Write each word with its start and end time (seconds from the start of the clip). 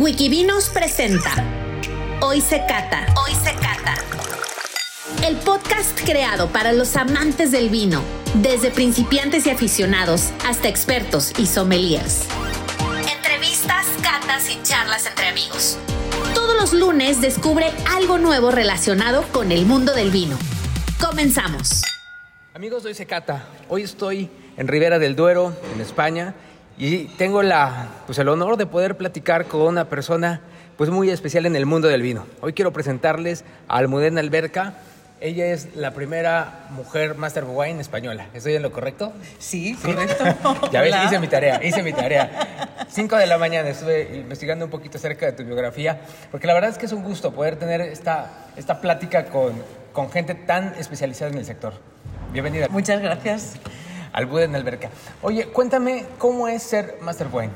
Wikivinos 0.00 0.70
presenta 0.70 1.30
Hoy 2.22 2.40
se 2.40 2.64
cata. 2.66 3.04
Hoy 3.22 3.34
se 3.34 3.52
cata. 3.52 3.96
El 5.28 5.36
podcast 5.36 6.00
creado 6.06 6.48
para 6.48 6.72
los 6.72 6.96
amantes 6.96 7.50
del 7.50 7.68
vino, 7.68 8.02
desde 8.36 8.70
principiantes 8.70 9.46
y 9.46 9.50
aficionados 9.50 10.30
hasta 10.46 10.68
expertos 10.68 11.34
y 11.38 11.44
sommeliers. 11.44 12.24
Entrevistas, 13.14 13.84
catas 14.02 14.48
y 14.48 14.62
charlas 14.62 15.04
entre 15.04 15.28
amigos. 15.28 15.76
Todos 16.34 16.58
los 16.58 16.72
lunes 16.72 17.20
descubre 17.20 17.66
algo 17.90 18.16
nuevo 18.16 18.50
relacionado 18.50 19.22
con 19.32 19.52
el 19.52 19.66
mundo 19.66 19.94
del 19.94 20.10
vino. 20.10 20.38
Comenzamos. 20.98 21.82
Amigos, 22.54 22.86
hoy 22.86 22.94
se 22.94 23.04
cata. 23.04 23.44
Hoy 23.68 23.82
estoy 23.82 24.30
en 24.56 24.66
Ribera 24.66 24.98
del 24.98 25.14
Duero, 25.14 25.54
en 25.74 25.80
España, 25.82 26.34
y 26.80 27.04
tengo 27.18 27.42
la, 27.42 27.88
pues 28.06 28.18
el 28.18 28.28
honor 28.30 28.56
de 28.56 28.64
poder 28.64 28.96
platicar 28.96 29.44
con 29.44 29.60
una 29.60 29.84
persona 29.90 30.40
pues 30.78 30.88
muy 30.88 31.10
especial 31.10 31.44
en 31.44 31.54
el 31.54 31.66
mundo 31.66 31.88
del 31.88 32.00
vino. 32.00 32.24
Hoy 32.40 32.54
quiero 32.54 32.72
presentarles 32.72 33.44
a 33.68 33.76
Almudena 33.76 34.20
Alberca. 34.20 34.72
Ella 35.20 35.48
es 35.48 35.76
la 35.76 35.92
primera 35.92 36.68
mujer 36.70 37.16
Master 37.16 37.44
of 37.44 37.50
Wine 37.52 37.82
española. 37.82 38.28
¿Estoy 38.32 38.54
en 38.54 38.62
lo 38.62 38.72
correcto? 38.72 39.12
Sí, 39.38 39.74
correcto. 39.74 40.24
Ya 40.72 40.80
ves, 40.80 40.94
Hola. 40.94 41.04
hice 41.04 41.18
mi 41.18 41.28
tarea, 41.28 41.60
hice 41.62 41.82
mi 41.82 41.92
tarea. 41.92 42.78
Cinco 42.88 43.16
de 43.16 43.26
la 43.26 43.36
mañana 43.36 43.68
estuve 43.68 44.16
investigando 44.16 44.64
un 44.64 44.70
poquito 44.70 44.96
acerca 44.96 45.26
de 45.26 45.32
tu 45.32 45.44
biografía, 45.44 46.00
porque 46.30 46.46
la 46.46 46.54
verdad 46.54 46.70
es 46.70 46.78
que 46.78 46.86
es 46.86 46.92
un 46.92 47.02
gusto 47.02 47.32
poder 47.32 47.56
tener 47.56 47.82
esta, 47.82 48.46
esta 48.56 48.80
plática 48.80 49.26
con, 49.26 49.52
con 49.92 50.10
gente 50.10 50.34
tan 50.34 50.72
especializada 50.78 51.30
en 51.30 51.36
el 51.36 51.44
sector. 51.44 51.74
Bienvenida. 52.32 52.68
Muchas 52.70 53.02
gracias. 53.02 53.56
Almudena 54.12 54.58
Alberca. 54.58 54.90
Oye, 55.22 55.46
cuéntame 55.48 56.04
cómo 56.18 56.48
es 56.48 56.62
ser 56.62 56.98
Master 57.00 57.28
Wine. 57.32 57.50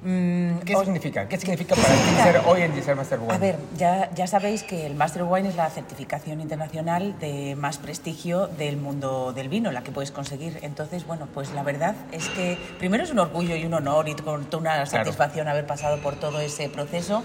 Mm, 0.00 0.58
¿Qué 0.60 0.76
o- 0.76 0.84
significa? 0.84 1.26
¿Qué 1.28 1.36
significa 1.38 1.74
¿Qué 1.74 1.80
para 1.82 1.94
ti 1.94 2.22
ser 2.22 2.40
hoy 2.46 2.62
en 2.62 2.72
día 2.72 2.84
ser 2.84 2.94
Master 2.94 3.18
Wine? 3.18 3.34
A 3.34 3.38
ver, 3.38 3.58
ya, 3.76 4.08
ya 4.14 4.28
sabéis 4.28 4.62
que 4.62 4.86
el 4.86 4.94
Master 4.94 5.24
Wine 5.24 5.48
es 5.48 5.56
la 5.56 5.68
certificación 5.70 6.40
internacional 6.40 7.18
de 7.18 7.56
más 7.56 7.78
prestigio 7.78 8.46
del 8.46 8.76
mundo 8.76 9.32
del 9.32 9.48
vino, 9.48 9.72
la 9.72 9.82
que 9.82 9.90
puedes 9.90 10.12
conseguir. 10.12 10.60
Entonces, 10.62 11.04
bueno, 11.04 11.26
pues 11.34 11.50
la 11.52 11.64
verdad 11.64 11.96
es 12.12 12.28
que 12.28 12.56
primero 12.78 13.02
es 13.02 13.10
un 13.10 13.18
orgullo 13.18 13.56
y 13.56 13.64
un 13.64 13.74
honor 13.74 14.08
y 14.08 14.14
con 14.14 14.46
una 14.56 14.86
satisfacción 14.86 15.48
haber 15.48 15.66
pasado 15.66 15.98
por 15.98 16.14
todo 16.14 16.38
ese 16.40 16.68
proceso. 16.68 17.24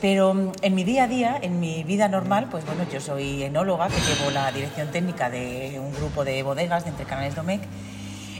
Pero 0.00 0.34
mm, 0.34 0.52
en 0.62 0.74
mi 0.74 0.84
día 0.84 1.04
a 1.04 1.08
día, 1.08 1.38
en 1.40 1.60
mi 1.60 1.84
vida 1.84 2.08
normal, 2.08 2.48
pues 2.50 2.64
bueno, 2.66 2.84
yo 2.90 3.00
soy 3.00 3.42
enóloga, 3.42 3.88
que 3.88 4.00
llevo 4.00 4.30
la 4.30 4.50
dirección 4.52 4.88
técnica 4.88 5.30
de 5.30 5.78
un 5.80 5.92
grupo 5.92 6.24
de 6.24 6.42
bodegas 6.42 6.84
de 6.84 6.90
Entre 6.90 7.04
Canales 7.04 7.34
Domecq. 7.34 7.62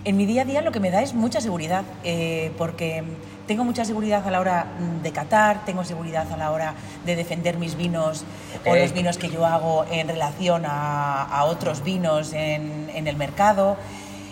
En 0.03 0.17
mi 0.17 0.25
día 0.25 0.43
a 0.43 0.45
día 0.47 0.63
lo 0.63 0.73
que 0.73 0.81
me 0.81 0.91
da 0.91 1.03
es 1.03 1.13
mucha 1.13 1.43
seguridad, 1.43 1.85
eh, 2.05 2.53
porque 2.57 3.05
tengo 3.47 3.65
mucha 3.65 3.85
seguridad 3.85 4.27
a 4.27 4.31
la 4.31 4.41
hora 4.41 4.67
mm, 4.79 5.03
de 5.03 5.13
catar, 5.13 5.65
tengo 5.67 5.85
seguridad 5.85 6.27
a 6.33 6.37
la 6.39 6.51
hora 6.53 6.75
de 7.05 7.17
defender 7.17 7.59
mis 7.59 7.77
vinos 7.77 8.25
o 8.65 8.75
los 8.75 8.93
vinos 8.95 9.19
que 9.19 9.29
yo 9.29 9.45
hago 9.45 9.85
en 9.91 10.09
relación 10.09 10.65
a, 10.65 11.25
a 11.25 11.45
otros 11.45 11.85
vinos 11.85 12.33
en, 12.33 12.91
en 12.95 13.07
el 13.07 13.17
mercado. 13.17 13.77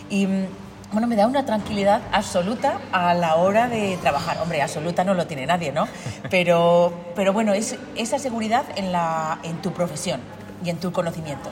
Y 0.09 0.27
mm, 0.27 0.47
bueno, 0.93 1.07
me 1.07 1.17
da 1.17 1.27
una 1.27 1.45
tranquilidad 1.45 2.01
absoluta 2.13 2.79
a 2.93 3.13
la 3.15 3.37
hora 3.37 3.69
de 3.69 3.97
trabajar. 4.01 4.39
Hombre, 4.43 4.63
absoluta 4.63 5.05
no 5.05 5.15
lo 5.15 5.27
tiene 5.27 5.47
nadie, 5.47 5.73
¿no? 5.73 5.87
Pero, 6.31 6.93
pero 7.15 7.33
bueno, 7.33 7.53
es 7.53 7.77
esa 7.97 8.19
seguridad 8.19 8.65
en, 8.77 8.93
la, 8.93 9.39
en 9.43 9.57
tu 9.63 9.73
profesión 9.73 10.21
y 10.65 10.71
en 10.71 10.79
tu 10.79 10.93
conocimiento. 10.93 11.51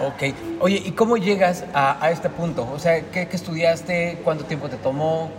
Ok. 0.00 0.34
Oye, 0.60 0.82
¿y 0.84 0.92
cómo 0.92 1.16
llegas 1.16 1.64
a, 1.74 2.04
a 2.04 2.10
este 2.10 2.28
punto? 2.28 2.68
O 2.72 2.78
sea, 2.78 3.00
¿qué, 3.10 3.28
qué 3.28 3.36
estudiaste? 3.36 4.20
¿Cuánto 4.24 4.44
tiempo 4.44 4.68
te 4.68 4.76
tomó? 4.76 5.30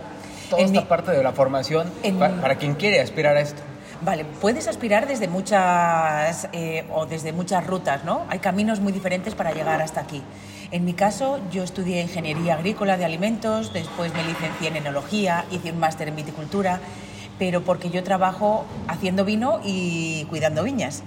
Toda 0.50 0.60
En 0.62 0.68
esta 0.68 0.80
mi- 0.80 0.86
parte 0.86 1.12
de 1.12 1.22
la 1.22 1.32
formación 1.32 1.90
en- 2.02 2.18
pa- 2.18 2.30
para 2.40 2.56
quien 2.56 2.74
quiere 2.74 3.00
aspirar 3.00 3.36
a 3.36 3.40
esto. 3.40 3.62
Vale, 4.00 4.24
puedes 4.24 4.68
aspirar 4.68 5.06
desde 5.08 5.26
muchas 5.28 6.48
eh, 6.52 6.84
o 6.92 7.06
desde 7.06 7.32
muchas 7.32 7.66
rutas, 7.66 8.04
¿no? 8.04 8.22
Hay 8.28 8.38
caminos 8.38 8.80
muy 8.80 8.92
diferentes 8.92 9.34
para 9.34 9.52
llegar 9.52 9.80
hasta 9.82 10.00
aquí. 10.00 10.22
En 10.70 10.84
mi 10.84 10.92
caso, 10.92 11.40
yo 11.50 11.62
estudié 11.62 12.02
ingeniería 12.02 12.52
agrícola 12.54 12.98
de 12.98 13.06
alimentos, 13.06 13.72
después 13.72 14.12
me 14.12 14.22
licencié 14.22 14.68
en 14.68 14.76
enología, 14.76 15.46
hice 15.50 15.72
un 15.72 15.78
máster 15.78 16.08
en 16.08 16.16
viticultura, 16.16 16.80
pero 17.38 17.62
porque 17.62 17.88
yo 17.88 18.04
trabajo 18.04 18.66
haciendo 18.86 19.24
vino 19.24 19.60
y 19.64 20.26
cuidando 20.26 20.62
viñas. 20.62 21.04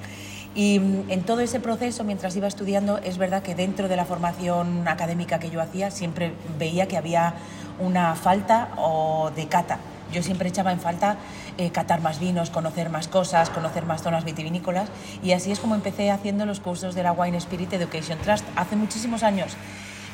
Y 0.56 0.80
mm, 0.80 1.12
en 1.12 1.22
todo 1.22 1.42
ese 1.42 1.60
proceso, 1.60 2.04
mientras 2.04 2.36
iba 2.36 2.48
estudiando, 2.48 2.98
es 3.04 3.20
verdad 3.20 3.44
que 3.44 3.54
dentro 3.54 3.88
de 3.88 3.96
la 3.96 4.06
formación 4.06 4.88
académica 4.88 5.38
que 5.38 5.52
yo 5.52 5.62
hacía, 5.62 5.92
siempre 5.92 6.34
veía 6.58 6.88
que 6.88 6.98
había 6.98 7.36
una 7.80 8.16
falta 8.16 8.70
o 8.78 9.30
de 9.36 9.46
cata. 9.46 9.78
Yo 10.12 10.22
siempre 10.24 10.50
echaba 10.50 10.72
en 10.72 10.80
falta 10.80 11.18
eh, 11.58 11.72
catar 11.72 12.02
más 12.02 12.20
vinos, 12.20 12.50
conocer 12.50 12.90
más 12.90 13.08
cosas, 13.08 13.50
conocer 13.50 13.86
más 13.86 14.02
zonas 14.02 14.26
vitivinícolas 14.26 14.90
y 15.24 15.32
así 15.32 15.52
es 15.52 15.60
como 15.60 15.76
empecé 15.76 16.12
haciendo 16.12 16.46
los 16.46 16.60
cursos 16.60 16.96
de 16.96 17.04
la 17.04 17.12
Wine 17.12 17.38
Spirit 17.38 17.74
Education 17.74 18.20
Trust 18.20 18.46
hace 18.56 18.76
muchísimos 18.76 19.24
años. 19.24 19.54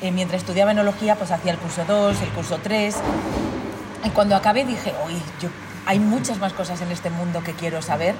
Eh, 0.00 0.12
mientras 0.12 0.42
estudiaba 0.42 0.70
enología, 0.70 1.16
pues 1.16 1.30
hacía 1.32 1.52
el 1.52 1.58
curso 1.58 1.84
2, 1.84 2.22
el 2.22 2.28
curso 2.28 2.58
3 2.62 2.96
y 4.04 4.10
cuando 4.10 4.36
acabé 4.36 4.64
dije, 4.64 4.94
oye, 5.04 5.20
hay 5.86 5.98
muchas 5.98 6.38
más 6.38 6.52
cosas 6.52 6.80
en 6.82 6.92
este 6.92 7.10
mundo 7.10 7.42
que 7.42 7.52
quiero 7.54 7.82
saber 7.82 8.14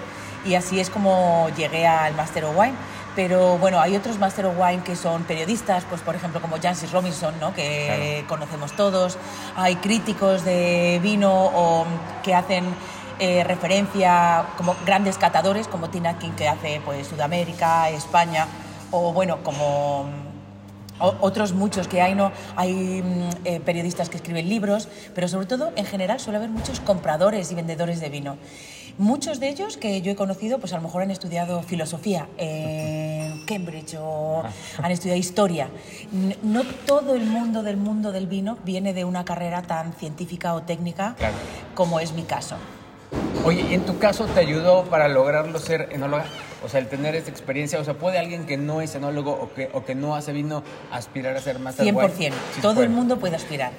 y 0.44 0.54
así 0.54 0.80
es 0.80 0.90
como 0.90 1.48
llegué 1.56 1.86
al 1.86 2.14
Master 2.14 2.46
of 2.46 2.56
Wine. 2.56 2.74
Pero 3.18 3.58
bueno, 3.58 3.80
hay 3.80 3.96
otros 3.96 4.16
Master 4.20 4.46
of 4.46 4.54
Wine 4.60 4.84
que 4.84 4.94
son 4.94 5.24
periodistas, 5.24 5.82
pues 5.88 6.00
por 6.02 6.14
ejemplo 6.14 6.40
como 6.40 6.56
Jancis 6.62 6.92
Robinson, 6.92 7.34
¿no? 7.40 7.52
que 7.52 8.24
conocemos 8.28 8.70
todos. 8.76 9.18
Hay 9.56 9.74
críticos 9.74 10.44
de 10.44 11.00
vino 11.02 11.32
o 11.46 11.84
que 12.22 12.32
hacen 12.32 12.64
eh, 13.18 13.42
referencia 13.42 14.44
como 14.56 14.76
grandes 14.86 15.18
catadores 15.18 15.66
como 15.66 15.90
Tina 15.90 16.16
King 16.20 16.30
que 16.36 16.46
hace 16.48 16.80
pues 16.84 17.08
Sudamérica, 17.08 17.90
España 17.90 18.46
o 18.92 19.12
bueno 19.12 19.38
como 19.42 20.02
o- 21.00 21.14
otros 21.20 21.54
muchos 21.54 21.88
que 21.88 22.00
hay, 22.00 22.14
¿no? 22.14 22.30
Hay 22.54 23.02
mm, 23.02 23.30
eh, 23.46 23.58
periodistas 23.58 24.10
que 24.10 24.16
escriben 24.18 24.48
libros, 24.48 24.86
pero 25.16 25.26
sobre 25.26 25.46
todo, 25.46 25.72
en 25.74 25.86
general, 25.86 26.20
suele 26.20 26.36
haber 26.36 26.50
muchos 26.50 26.78
compradores 26.78 27.50
y 27.50 27.56
vendedores 27.56 27.98
de 28.00 28.10
vino. 28.10 28.36
Muchos 28.98 29.38
de 29.38 29.48
ellos 29.48 29.76
que 29.76 30.02
yo 30.02 30.10
he 30.10 30.16
conocido, 30.16 30.58
pues 30.58 30.72
a 30.72 30.76
lo 30.76 30.82
mejor 30.82 31.02
han 31.02 31.12
estudiado 31.12 31.62
filosofía 31.62 32.26
en 32.36 33.44
Cambridge 33.46 33.94
o 34.00 34.42
han 34.82 34.90
estudiado 34.90 35.18
historia. 35.20 35.68
No 36.42 36.64
todo 36.84 37.14
el 37.14 37.24
mundo 37.24 37.62
del 37.62 37.76
mundo 37.76 38.10
del 38.10 38.26
vino 38.26 38.58
viene 38.64 38.92
de 38.94 39.04
una 39.04 39.24
carrera 39.24 39.62
tan 39.62 39.92
científica 39.92 40.52
o 40.54 40.62
técnica 40.62 41.14
Claro. 41.16 41.34
como 41.76 42.00
es 42.00 42.12
mi 42.12 42.24
caso. 42.24 42.56
Oye, 43.44 43.64
¿y 43.70 43.74
en 43.74 43.86
tu 43.86 43.98
caso 43.98 44.26
te 44.26 44.40
ayudó 44.40 44.82
para 44.86 45.06
lograrlo 45.06 45.60
ser 45.60 45.90
enóloga? 45.92 46.24
O 46.64 46.68
sea, 46.68 46.80
el 46.80 46.88
tener 46.88 47.14
esta 47.14 47.30
experiencia. 47.30 47.78
O 47.78 47.84
sea, 47.84 47.94
¿puede 47.94 48.18
alguien 48.18 48.46
que 48.46 48.56
no 48.56 48.80
es 48.80 48.96
enólogo 48.96 49.30
o 49.30 49.54
que, 49.54 49.70
o 49.72 49.84
que 49.84 49.94
no 49.94 50.16
hace 50.16 50.32
vino 50.32 50.64
aspirar 50.90 51.36
a 51.36 51.40
ser 51.40 51.56
of 51.56 51.62
100%. 51.62 52.18
Wine? 52.18 52.32
Sí 52.54 52.60
Todo 52.60 52.74
puede. 52.74 52.86
el 52.88 52.92
mundo 52.92 53.18
puede 53.20 53.36
aspirar. 53.36 53.70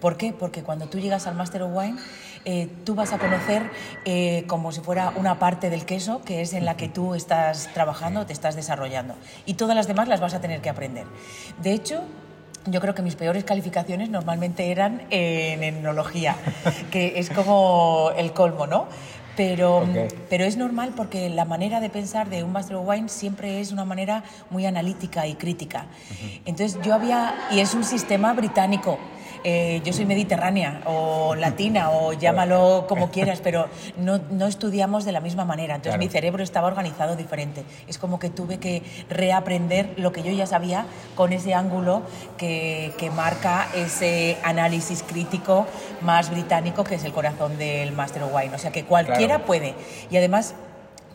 ¿Por 0.00 0.16
qué? 0.16 0.32
Porque 0.32 0.62
cuando 0.62 0.86
tú 0.86 0.98
llegas 0.98 1.26
al 1.26 1.34
Master 1.34 1.62
of 1.62 1.70
Wine, 1.74 1.96
eh, 2.44 2.68
tú 2.84 2.94
vas 2.94 3.12
a 3.12 3.18
conocer 3.18 3.62
eh, 4.04 4.44
como 4.46 4.70
si 4.72 4.80
fuera 4.80 5.12
una 5.16 5.38
parte 5.38 5.70
del 5.70 5.84
queso, 5.84 6.22
que 6.24 6.40
es 6.40 6.52
en 6.52 6.64
la 6.64 6.76
que 6.76 6.88
tú 6.88 7.14
estás 7.14 7.68
trabajando, 7.74 8.24
te 8.26 8.32
estás 8.32 8.54
desarrollando. 8.56 9.14
Y 9.44 9.54
todas 9.54 9.74
las 9.74 9.86
demás 9.88 10.08
las 10.08 10.20
vas 10.20 10.34
a 10.34 10.40
tener 10.40 10.60
que 10.60 10.68
aprender. 10.70 11.04
De 11.60 11.72
hecho, 11.72 12.02
yo 12.66 12.80
creo 12.80 12.94
que 12.94 13.02
mis 13.02 13.16
peores 13.16 13.44
calificaciones 13.44 14.08
normalmente 14.08 14.70
eran 14.70 15.02
en 15.10 15.62
enología, 15.62 16.36
que 16.90 17.18
es 17.18 17.30
como 17.30 18.10
el 18.16 18.32
colmo, 18.32 18.66
¿no? 18.66 18.86
Pero, 19.36 19.78
Ok. 19.78 20.12
pero 20.28 20.44
es 20.44 20.56
normal 20.56 20.92
porque 20.96 21.28
la 21.30 21.44
manera 21.44 21.78
de 21.78 21.90
pensar 21.90 22.28
de 22.28 22.42
un 22.42 22.50
Master 22.52 22.74
of 22.76 22.88
Wine 22.88 23.08
siempre 23.08 23.60
es 23.60 23.70
una 23.70 23.84
manera 23.84 24.24
muy 24.50 24.66
analítica 24.66 25.28
y 25.28 25.34
crítica. 25.36 25.86
Entonces 26.44 26.76
yo 26.82 26.92
había, 26.92 27.34
y 27.52 27.60
es 27.60 27.72
un 27.74 27.84
sistema 27.84 28.32
británico, 28.32 28.98
eh, 29.44 29.80
yo 29.84 29.92
soy 29.92 30.04
mediterránea 30.06 30.82
o 30.86 31.34
latina 31.34 31.90
o 31.90 32.12
llámalo 32.18 32.86
como 32.88 33.10
quieras, 33.10 33.40
pero 33.42 33.68
no, 33.96 34.18
no 34.30 34.46
estudiamos 34.46 35.04
de 35.04 35.12
la 35.12 35.20
misma 35.20 35.44
manera. 35.44 35.74
Entonces 35.76 35.92
Claro. 35.96 36.04
mi 36.04 36.08
cerebro 36.10 36.42
estaba 36.42 36.66
organizado 36.68 37.16
diferente. 37.16 37.64
Es 37.86 37.98
como 37.98 38.18
que 38.18 38.30
tuve 38.30 38.58
que 38.58 38.82
reaprender 39.08 39.94
lo 39.96 40.12
que 40.12 40.22
yo 40.22 40.32
ya 40.32 40.46
sabía 40.46 40.86
con 41.14 41.32
ese 41.32 41.54
ángulo 41.54 42.02
que, 42.36 42.92
que 42.98 43.10
marca 43.10 43.68
ese 43.74 44.38
análisis 44.44 45.02
crítico 45.02 45.66
más 46.00 46.30
británico 46.30 46.84
que 46.84 46.94
es 46.96 47.04
el 47.04 47.12
corazón 47.12 47.58
del 47.58 47.92
Master 47.92 48.22
of 48.22 48.34
Wine. 48.34 48.54
O 48.54 48.58
sea 48.58 48.70
que 48.72 48.84
cualquiera 48.84 49.36
Claro. 49.36 49.44
puede. 49.46 49.74
Y 50.10 50.16
además 50.16 50.54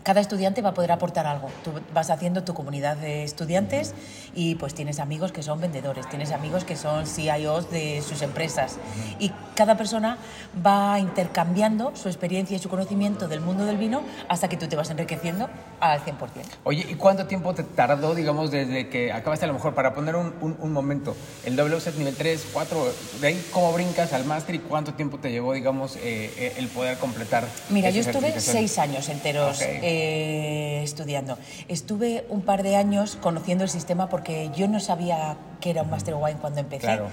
cada 0.03 0.21
estudiante 0.21 0.61
va 0.61 0.69
a 0.69 0.73
poder 0.73 0.91
aportar 0.91 1.25
algo. 1.25 1.49
Tú 1.63 1.71
vas 1.93 2.09
haciendo 2.09 2.43
tu 2.43 2.53
comunidad 2.53 2.97
de 2.97 3.23
estudiantes 3.23 3.93
y 4.35 4.55
pues 4.55 4.73
tienes 4.73 4.99
amigos 4.99 5.31
que 5.31 5.43
son 5.43 5.59
vendedores, 5.59 6.07
tienes 6.09 6.31
amigos 6.31 6.65
que 6.65 6.75
son 6.75 7.07
CIOs 7.07 7.71
de 7.71 8.01
sus 8.01 8.21
empresas. 8.21 8.77
Y 9.19 9.31
cada 9.55 9.77
persona 9.77 10.17
va 10.65 10.99
intercambiando 10.99 11.95
su 11.95 12.09
experiencia 12.09 12.57
y 12.57 12.59
su 12.59 12.69
conocimiento 12.69 13.27
del 13.27 13.41
mundo 13.41 13.65
del 13.65 13.77
vino 13.77 14.03
hasta 14.27 14.49
que 14.49 14.57
tú 14.57 14.67
te 14.67 14.75
vas 14.75 14.89
enriqueciendo 14.89 15.49
al 15.91 15.99
100%. 16.03 16.15
Oye, 16.63 16.85
¿y 16.89 16.95
cuánto 16.95 17.25
tiempo 17.25 17.53
te 17.53 17.63
tardó, 17.63 18.15
digamos, 18.15 18.51
desde 18.51 18.87
que 18.87 19.11
acabaste 19.11 19.45
a 19.45 19.47
lo 19.49 19.53
mejor, 19.53 19.73
para 19.73 19.93
poner 19.93 20.15
un, 20.15 20.33
un, 20.39 20.55
un 20.59 20.71
momento, 20.71 21.15
el 21.43 21.59
WSET 21.59 21.95
nivel 21.97 22.15
3, 22.15 22.47
4, 22.53 22.93
de 23.19 23.27
ahí 23.27 23.45
cómo 23.51 23.73
brincas 23.73 24.13
al 24.13 24.23
máster 24.23 24.55
y 24.55 24.59
cuánto 24.59 24.93
tiempo 24.93 25.17
te 25.17 25.29
llevó, 25.29 25.53
digamos, 25.53 25.97
eh, 25.97 26.31
eh, 26.37 26.53
el 26.57 26.69
poder 26.69 26.97
completar? 26.97 27.43
Mira, 27.69 27.89
yo 27.89 27.99
estuve 27.99 28.39
seis 28.39 28.79
años 28.79 29.09
enteros 29.09 29.59
eh, 29.61 30.81
estudiando. 30.83 31.37
Estuve 31.67 32.25
un 32.29 32.41
par 32.41 32.63
de 32.63 32.77
años 32.77 33.17
conociendo 33.21 33.65
el 33.65 33.69
sistema 33.69 34.07
porque 34.07 34.51
yo 34.55 34.69
no 34.69 34.79
sabía 34.79 35.35
que 35.59 35.69
era 35.71 35.81
un 35.81 35.89
Master 35.89 36.15
Wine 36.15 36.37
cuando 36.39 36.61
empecé. 36.61 36.85
Claro. 36.85 37.07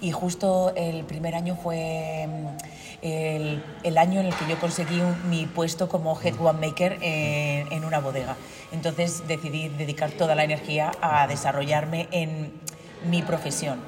Y 0.00 0.12
justo 0.12 0.72
el 0.76 1.04
primer 1.04 1.34
año 1.34 1.56
fue 1.56 2.26
mm, 2.28 2.46
el, 3.02 3.64
el 3.82 3.98
año 3.98 4.20
en 4.20 4.26
el 4.26 4.34
que 4.34 4.46
yo 4.48 4.58
conseguí 4.58 5.00
mi 5.28 5.46
puesto 5.46 5.88
como 5.88 6.20
Head 6.20 6.38
Winemaker 6.38 6.98
en, 7.00 7.72
en 7.72 7.84
una 7.84 8.00
bodega. 8.00 8.36
Entonces 8.72 9.26
decidí 9.26 9.68
dedicar 9.68 10.10
toda 10.10 10.34
la 10.34 10.44
energía 10.44 10.92
a 11.00 11.26
desarrollarme 11.26 12.08
en 12.10 12.52
mi 13.08 13.22
profesión. 13.22 13.80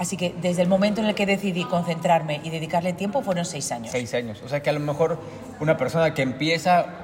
Así 0.00 0.16
que 0.16 0.34
desde 0.40 0.62
el 0.62 0.68
momento 0.68 1.02
en 1.02 1.08
el 1.08 1.14
que 1.14 1.26
decidí 1.26 1.64
concentrarme 1.64 2.40
y 2.42 2.48
dedicarle 2.48 2.94
tiempo 2.94 3.20
fueron 3.22 3.44
seis 3.44 3.70
años. 3.70 3.92
Seis 3.92 4.14
años. 4.14 4.40
O 4.42 4.48
sea 4.48 4.62
que 4.62 4.70
a 4.70 4.72
lo 4.72 4.80
mejor 4.80 5.18
una 5.60 5.76
persona 5.76 6.14
que 6.14 6.22
empieza, 6.22 6.99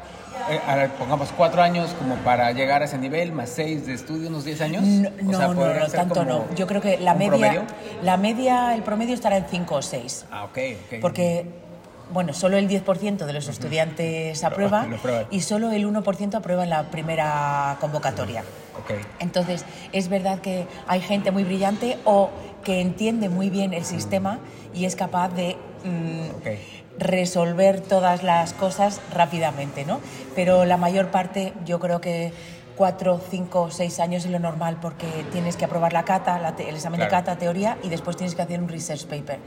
eh, 0.48 0.88
pongamos 0.98 1.32
cuatro 1.36 1.62
años 1.62 1.94
como 1.98 2.16
para 2.16 2.52
llegar 2.52 2.82
a 2.82 2.84
ese 2.84 2.98
nivel, 2.98 3.32
más 3.32 3.50
seis 3.50 3.86
de 3.86 3.94
estudio, 3.94 4.28
unos 4.28 4.44
diez 4.44 4.60
años. 4.60 4.82
No, 4.82 5.08
O 5.08 5.32
sea, 5.32 5.48
no, 5.48 5.54
no, 5.54 5.88
tanto 5.88 6.24
no. 6.24 6.44
Yo 6.54 6.66
creo 6.66 6.80
que 6.80 6.98
la 6.98 7.14
media, 7.14 7.30
promedio. 7.30 7.62
la 8.02 8.16
media, 8.16 8.74
el 8.74 8.82
promedio 8.82 9.14
estará 9.14 9.36
en 9.36 9.46
5 9.48 9.74
o 9.74 9.82
6. 9.82 10.26
Ah, 10.30 10.44
ok, 10.44 10.58
ok. 10.86 11.00
Porque, 11.00 11.46
bueno, 12.12 12.32
solo 12.32 12.56
el 12.56 12.68
10% 12.68 13.24
de 13.24 13.32
los 13.32 13.48
estudiantes 13.48 14.44
aprueba 14.44 14.86
lo 14.86 14.98
y 15.30 15.40
solo 15.40 15.70
el 15.72 15.86
1% 15.86 16.34
aprueba 16.34 16.64
en 16.64 16.70
la 16.70 16.90
primera 16.90 17.76
convocatoria. 17.80 18.42
Ok. 18.78 18.92
Entonces, 19.20 19.64
es 19.92 20.08
verdad 20.08 20.40
que 20.40 20.66
hay 20.86 21.00
gente 21.00 21.30
muy 21.30 21.44
brillante 21.44 21.98
o 22.04 22.30
que 22.62 22.80
entiende 22.80 23.28
muy 23.28 23.50
bien 23.50 23.72
el 23.74 23.84
sistema 23.84 24.38
y 24.74 24.84
es 24.84 24.96
capaz 24.96 25.28
de 25.30 25.56
mm. 25.84 26.85
Resolver 26.98 27.80
todas 27.80 28.22
las 28.22 28.52
cosas 28.52 29.00
rápidamente, 29.12 29.84
¿no? 29.84 30.00
Pero 30.34 30.64
la 30.64 30.76
mayor 30.76 31.08
parte, 31.10 31.52
yo 31.64 31.78
creo 31.78 32.00
que 32.00 32.32
cuatro, 32.76 33.20
cinco, 33.30 33.70
seis 33.70 34.00
años 34.00 34.24
es 34.24 34.30
lo 34.30 34.38
normal 34.38 34.78
porque 34.80 35.06
tienes 35.32 35.56
que 35.56 35.64
aprobar 35.64 35.92
la 35.92 36.04
cata, 36.04 36.38
la 36.38 36.50
el 36.50 36.76
examen 36.76 37.00
de 37.00 37.08
cata, 37.08 37.36
teoría 37.36 37.78
y 37.82 37.88
después 37.88 38.16
tienes 38.16 38.34
que 38.34 38.42
hacer 38.42 38.60
un 38.60 38.68
research 38.68 39.06
paper. 39.06 39.38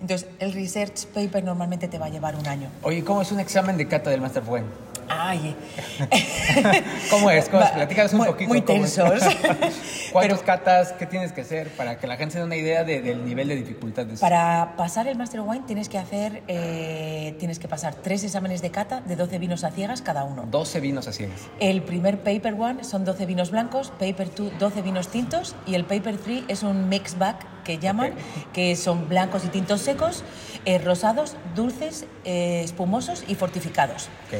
Entonces, 0.00 0.28
el 0.38 0.52
research 0.52 1.06
paper 1.06 1.42
normalmente 1.42 1.88
te 1.88 1.98
va 1.98 2.06
a 2.06 2.10
llevar 2.10 2.36
un 2.36 2.46
año. 2.46 2.68
Oye, 2.82 3.02
¿cómo 3.02 3.22
es 3.22 3.32
un 3.32 3.40
examen 3.40 3.76
de 3.76 3.88
cata 3.88 4.10
del 4.10 4.20
Master 4.20 4.42
Wine? 4.46 4.66
Ay. 5.08 5.54
¿Cómo 7.10 7.30
es? 7.30 7.48
¿Cómo 7.48 7.62
es? 7.62 7.70
Platícanos 7.74 8.12
un 8.12 8.18
muy- 8.18 8.26
poquito. 8.28 8.48
Muy 8.48 8.60
tensos. 8.62 9.20
¿Cuántos 10.12 10.38
Pero- 10.40 10.44
catas? 10.46 10.92
¿Qué 10.92 11.06
tienes 11.06 11.32
que 11.32 11.42
hacer 11.42 11.68
para 11.70 11.98
que 11.98 12.06
la 12.06 12.16
gente 12.16 12.32
se 12.34 12.38
dé 12.38 12.44
una 12.44 12.56
idea 12.56 12.84
de- 12.84 13.02
del 13.02 13.24
nivel 13.24 13.48
de 13.48 13.56
dificultad 13.56 14.06
de? 14.06 14.16
Para 14.16 14.74
pasar 14.76 15.06
el 15.08 15.16
Master 15.16 15.40
Wine 15.40 15.64
tienes 15.66 15.88
que 15.88 15.98
hacer, 15.98 16.42
eh, 16.48 17.34
tienes 17.38 17.58
que 17.58 17.68
pasar 17.68 17.94
tres 17.94 18.24
exámenes 18.24 18.62
de 18.62 18.70
cata 18.70 19.00
de 19.00 19.16
12 19.16 19.38
vinos 19.38 19.64
a 19.64 19.70
ciegas 19.70 20.02
cada 20.02 20.24
uno. 20.24 20.44
12 20.50 20.80
vinos 20.80 21.08
a 21.08 21.12
ciegas. 21.12 21.40
El 21.60 21.82
primer 21.82 22.18
Paper 22.22 22.54
One 22.54 22.84
son 22.84 23.04
12 23.04 23.26
vinos 23.26 23.50
blancos, 23.50 23.92
Paper 23.98 24.28
Two 24.28 24.50
12 24.58 24.82
vinos 24.82 25.08
tintos 25.08 25.54
y 25.66 25.74
el 25.74 25.84
Paper 25.84 26.16
Three 26.18 26.44
es 26.48 26.62
un 26.62 26.88
mix 26.88 27.18
bag 27.18 27.36
que 27.64 27.78
llaman, 27.78 28.12
Ok. 28.12 28.52
que 28.52 28.76
son 28.76 29.08
blancos 29.08 29.44
y 29.44 29.48
tintos 29.48 29.80
secos, 29.80 30.22
eh, 30.64 30.78
rosados, 30.78 31.36
dulces, 31.56 32.06
eh, 32.24 32.62
espumosos 32.64 33.24
y 33.26 33.34
fortificados. 33.34 34.08
Ok. 34.28 34.38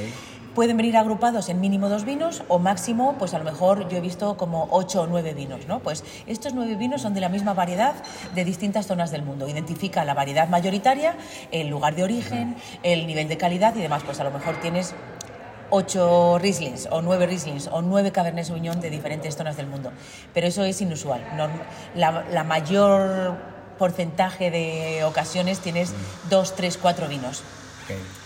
Pueden 0.56 0.78
venir 0.78 0.96
agrupados 0.96 1.50
en 1.50 1.60
mínimo 1.60 1.90
dos 1.90 2.06
vinos 2.06 2.42
o 2.48 2.58
máximo, 2.58 3.16
pues 3.18 3.34
a 3.34 3.38
lo 3.38 3.44
mejor 3.44 3.90
yo 3.90 3.98
he 3.98 4.00
visto 4.00 4.38
como 4.38 4.68
ocho 4.70 5.02
o 5.02 5.06
nueve 5.06 5.34
vinos, 5.34 5.66
¿no? 5.68 5.80
Pues 5.80 6.02
estos 6.26 6.54
nueve 6.54 6.76
vinos 6.76 7.02
son 7.02 7.12
de 7.12 7.20
la 7.20 7.28
misma 7.28 7.52
variedad 7.52 7.94
de 8.34 8.42
distintas 8.42 8.86
zonas 8.86 9.10
del 9.10 9.20
mundo. 9.20 9.46
Identifica 9.46 10.02
la 10.06 10.14
variedad 10.14 10.48
mayoritaria, 10.48 11.14
el 11.52 11.68
lugar 11.68 11.94
de 11.94 12.04
origen, 12.04 12.56
el 12.82 13.06
nivel 13.06 13.28
de 13.28 13.36
calidad 13.36 13.76
y 13.76 13.82
demás. 13.82 14.02
Pues 14.02 14.18
a 14.18 14.24
lo 14.24 14.30
mejor 14.30 14.58
tienes 14.62 14.94
ocho 15.68 16.38
Rieslings 16.38 16.88
o 16.90 17.02
nueve 17.02 17.26
Rieslings 17.26 17.68
o 17.70 17.82
nueve 17.82 18.10
Cabernet 18.10 18.46
Sauvignon 18.46 18.80
de 18.80 18.88
diferentes 18.88 19.36
zonas 19.36 19.58
del 19.58 19.66
mundo. 19.66 19.92
Pero 20.32 20.46
eso 20.46 20.64
es 20.64 20.80
inusual. 20.80 21.20
La, 21.94 22.44
mayor 22.44 23.36
porcentaje 23.78 24.50
de 24.50 25.04
ocasiones 25.04 25.58
tienes 25.58 25.92
dos, 26.30 26.56
tres, 26.56 26.78
cuatro 26.78 27.08
vinos. 27.08 27.42
ok. 27.84 28.25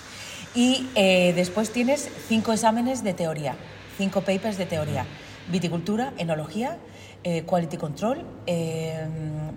Y 0.55 0.88
eh, 0.94 1.32
después 1.35 1.70
tienes 1.73 2.11
cinco 2.29 2.52
exámenes 2.52 3.05
de 3.05 3.14
teoría, 3.14 3.55
cinco 3.97 4.23
papers 4.23 4.58
de 4.58 4.67
teoría. 4.67 5.06
Viticultura, 5.49 6.12
enología, 6.19 6.76
eh, 7.23 7.43
quality 7.43 7.76
control, 7.76 8.25
eh, 8.47 9.06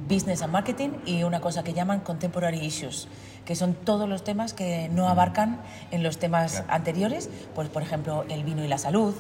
business 0.08 0.42
and 0.42 0.52
marketing 0.52 0.90
y 1.06 1.24
una 1.24 1.40
cosa 1.42 1.64
que 1.64 1.74
llaman 1.74 2.02
contemporary 2.02 2.60
issues, 2.60 3.08
que 3.46 3.56
son 3.56 3.74
todos 3.74 4.08
los 4.08 4.24
temas 4.24 4.54
que 4.54 4.90
no 4.90 5.08
abarcan 5.10 5.62
en 5.92 6.04
los 6.04 6.20
temas 6.20 6.54
Claro. 6.54 6.68
anteriores, 6.70 7.30
pues 7.56 7.70
por 7.70 7.82
ejemplo 7.82 8.26
el 8.30 8.44
vino 8.44 8.64
y 8.64 8.68
la 8.68 8.78
salud, 8.78 9.16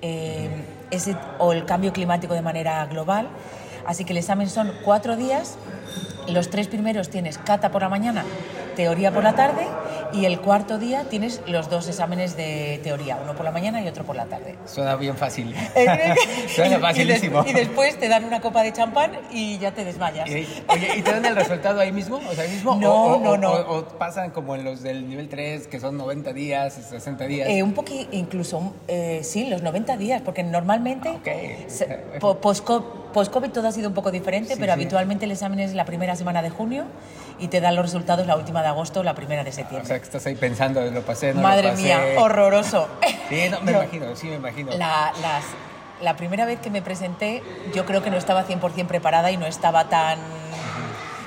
ese- 0.00 1.16
o 1.38 1.52
el 1.52 1.64
cambio 1.64 1.92
climático 1.92 2.34
de 2.34 2.42
manera 2.42 2.84
global. 2.86 3.28
Así 3.86 4.04
que 4.04 4.12
el 4.12 4.18
examen 4.18 4.48
son 4.48 4.72
cuatro 4.84 5.16
días. 5.16 5.56
Los 6.28 6.50
tres 6.50 6.68
primeros 6.68 7.10
tienes 7.10 7.38
cata 7.38 7.70
por 7.70 7.82
la 7.82 7.88
mañana, 7.88 8.24
teoría 8.76 9.12
por 9.12 9.22
la 9.22 9.34
tarde 9.34 9.66
y 10.12 10.24
el 10.26 10.40
cuarto 10.40 10.78
día 10.78 11.04
tienes 11.08 11.40
los 11.46 11.68
dos 11.70 11.88
exámenes 11.88 12.36
de 12.36 12.80
teoría, 12.82 13.18
uno 13.22 13.34
por 13.34 13.44
la 13.44 13.50
mañana 13.52 13.80
y 13.82 13.88
otro 13.88 14.04
por 14.04 14.16
la 14.16 14.26
tarde. 14.26 14.56
Suena 14.66 14.96
bien 14.96 15.16
fácil. 15.16 15.54
y, 15.54 15.54
Suena 16.54 16.68
y 16.68 16.70
des- 16.72 16.80
facilísimo. 16.80 17.44
y 17.46 17.52
después 17.52 17.98
te 17.98 18.08
dan 18.08 18.24
una 18.24 18.40
copa 18.40 18.62
de 18.62 18.72
champán 18.72 19.12
y 19.30 19.58
ya 19.58 19.72
te 19.72 19.84
desmayas. 19.84 20.28
Y- 20.28 20.46
Oye, 20.68 20.96
¿y 20.96 21.02
te 21.02 21.10
dan 21.12 21.24
el 21.24 21.34
resultado 21.36 21.80
ahí 21.80 21.92
mismo? 21.92 22.20
O 22.28 22.32
sea, 22.34 22.44
ahí 22.44 22.50
mismo? 22.50 22.74
No, 22.76 22.92
o, 22.92 23.12
o- 23.16 23.20
no, 23.20 23.30
o- 23.32 23.36
no. 23.38 23.50
O, 23.52 23.78
o 23.78 23.84
pasan 23.98 24.30
como 24.30 24.54
en 24.54 24.64
los 24.64 24.82
del 24.82 25.08
nivel 25.08 25.28
3, 25.28 25.66
que 25.66 25.80
son 25.80 25.96
90 25.96 26.32
días, 26.32 26.74
60 26.90 27.24
días. 27.26 27.48
Eh, 27.48 27.62
un 27.62 27.72
poquito, 27.72 28.08
incluso, 28.12 28.72
eh, 28.88 29.20
sí, 29.22 29.46
los 29.46 29.62
90 29.62 29.96
días, 29.96 30.22
porque 30.24 30.42
normalmente, 30.42 31.10
Ok. 31.10 31.68
se- 31.68 31.86
po- 32.20 32.38
post-co- 32.40 33.01
post-COVID 33.12 33.50
todo 33.50 33.68
ha 33.68 33.72
sido 33.72 33.88
un 33.88 33.94
poco 33.94 34.10
diferente, 34.10 34.54
Sí, 34.54 34.60
pero 34.60 34.72
sí. 34.72 34.80
habitualmente 34.80 35.24
el 35.26 35.30
examen 35.32 35.60
es 35.60 35.74
la 35.74 35.84
primera 35.84 36.16
semana 36.16 36.42
de 36.42 36.50
junio 36.50 36.84
y 37.38 37.48
te 37.48 37.60
dan 37.60 37.76
los 37.76 37.84
resultados 37.84 38.26
la 38.26 38.36
última 38.36 38.62
de 38.62 38.68
agosto 38.68 39.00
o 39.00 39.02
la 39.02 39.14
primera 39.14 39.44
de 39.44 39.50
o 39.50 39.52
septiembre. 39.52 39.86
sea, 39.86 39.98
que 39.98 40.04
estás 40.04 40.26
ahí 40.26 40.34
pensando, 40.34 40.80
lo 40.90 41.02
pasé, 41.02 41.34
no 41.34 41.40
Madre 41.42 41.64
lo 41.64 41.70
pasé. 41.70 41.82
mía, 41.82 42.00
horroroso. 42.18 42.88
Sí, 43.28 43.48
no, 43.50 43.60
me 43.62 43.72
Yo- 43.72 43.78
imagino, 43.82 44.14
sí, 44.16 44.26
me 44.28 44.34
imagino. 44.36 44.72
La, 44.72 45.12
las- 45.22 45.44
la 46.02 46.16
primera 46.16 46.44
vez 46.44 46.58
que 46.60 46.68
me 46.70 46.82
presenté, 46.82 47.42
yo 47.74 47.86
creo 47.86 48.02
que 48.02 48.10
no 48.10 48.16
estaba 48.16 48.44
100% 48.46 48.86
preparada 48.88 49.30
y 49.30 49.36
no 49.36 49.46
estaba 49.46 49.88
tan, 49.88 50.18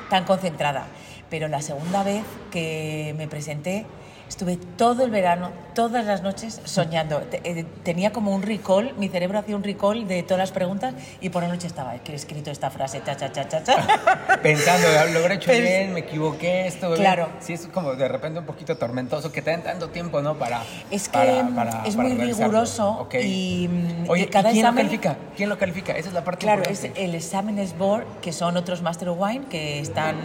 tan 0.10 0.26
concentrada. 0.26 0.86
Pero 1.30 1.48
la 1.48 1.62
segunda 1.62 2.04
vez 2.04 2.24
que 2.52 3.16
me 3.18 3.28
presenté, 3.28 3.86
estuve 4.28 4.58
todo 4.78 5.04
el 5.04 5.12
verano, 5.12 5.52
todas 5.74 6.06
las 6.06 6.22
noches 6.24 6.62
soñando. 6.66 7.22
Eh, 7.32 7.66
Tenía 7.84 8.12
como 8.12 8.34
un 8.34 8.42
recall, 8.42 8.94
mi 8.98 9.08
cerebro 9.10 9.40
hacía 9.40 9.56
un 9.56 9.64
recall 9.64 10.08
de 10.08 10.24
todas 10.24 10.40
las 10.40 10.52
preguntas 10.52 10.94
y 11.22 11.30
por 11.30 11.44
la 11.44 11.50
noche 11.50 11.68
estaba, 11.68 11.94
que 12.00 12.12
he 12.14 12.16
escrito 12.16 12.50
esta 12.52 12.70
frase, 12.70 13.02
cha, 13.06 13.16
cha, 13.16 13.32
cha, 13.32 13.48
cha, 13.48 13.64
cha. 13.64 14.38
Pensando, 14.42 14.88
lo 15.14 15.20
habré 15.20 15.36
hecho 15.36 15.52
Pens- 15.52 15.62
bien, 15.62 15.94
me 15.94 16.00
equivoqué, 16.02 16.68
esto. 16.68 16.88
bien. 16.90 17.00
Claro. 17.02 17.30
Sí, 17.40 17.54
es 17.54 17.68
como 17.68 17.94
de 17.96 18.08
repente 18.08 18.40
un 18.40 18.46
poquito 18.46 18.78
tormentoso, 18.78 19.32
que 19.32 19.42
te 19.42 19.52
dan 19.52 19.64
tanto 19.64 19.90
tiempo, 19.90 20.22
¿no? 20.22 20.36
Para. 20.36 20.62
Es 20.92 21.08
que 21.10 21.18
para- 21.18 21.48
para- 21.56 21.86
es 21.86 21.96
para 21.96 22.08
muy 22.10 22.18
realizarlo. 22.18 22.52
riguroso 22.54 22.90
Ok. 23.02 23.16
y, 23.24 23.68
mm, 23.70 24.10
Oye, 24.10 24.24
y 24.24 24.28
cada 24.28 24.50
¿y 24.50 24.54
quién 24.54 24.66
examen... 24.66 24.86
lo 24.86 24.90
califica? 24.90 25.16
¿Quién 25.36 25.50
lo 25.50 25.58
califica? 25.58 25.94
Esa 25.94 26.08
es 26.10 26.14
la 26.14 26.24
parte 26.24 26.46
Claro, 26.46 26.64
es 26.64 26.84
el 26.96 27.16
Exámenes 27.16 27.78
Board, 27.78 28.06
que 28.22 28.34
son 28.34 28.58
otros 28.58 28.82
Master 28.82 29.10
of 29.10 29.18
Wine 29.20 29.46
que 29.50 29.80
están, 29.80 30.16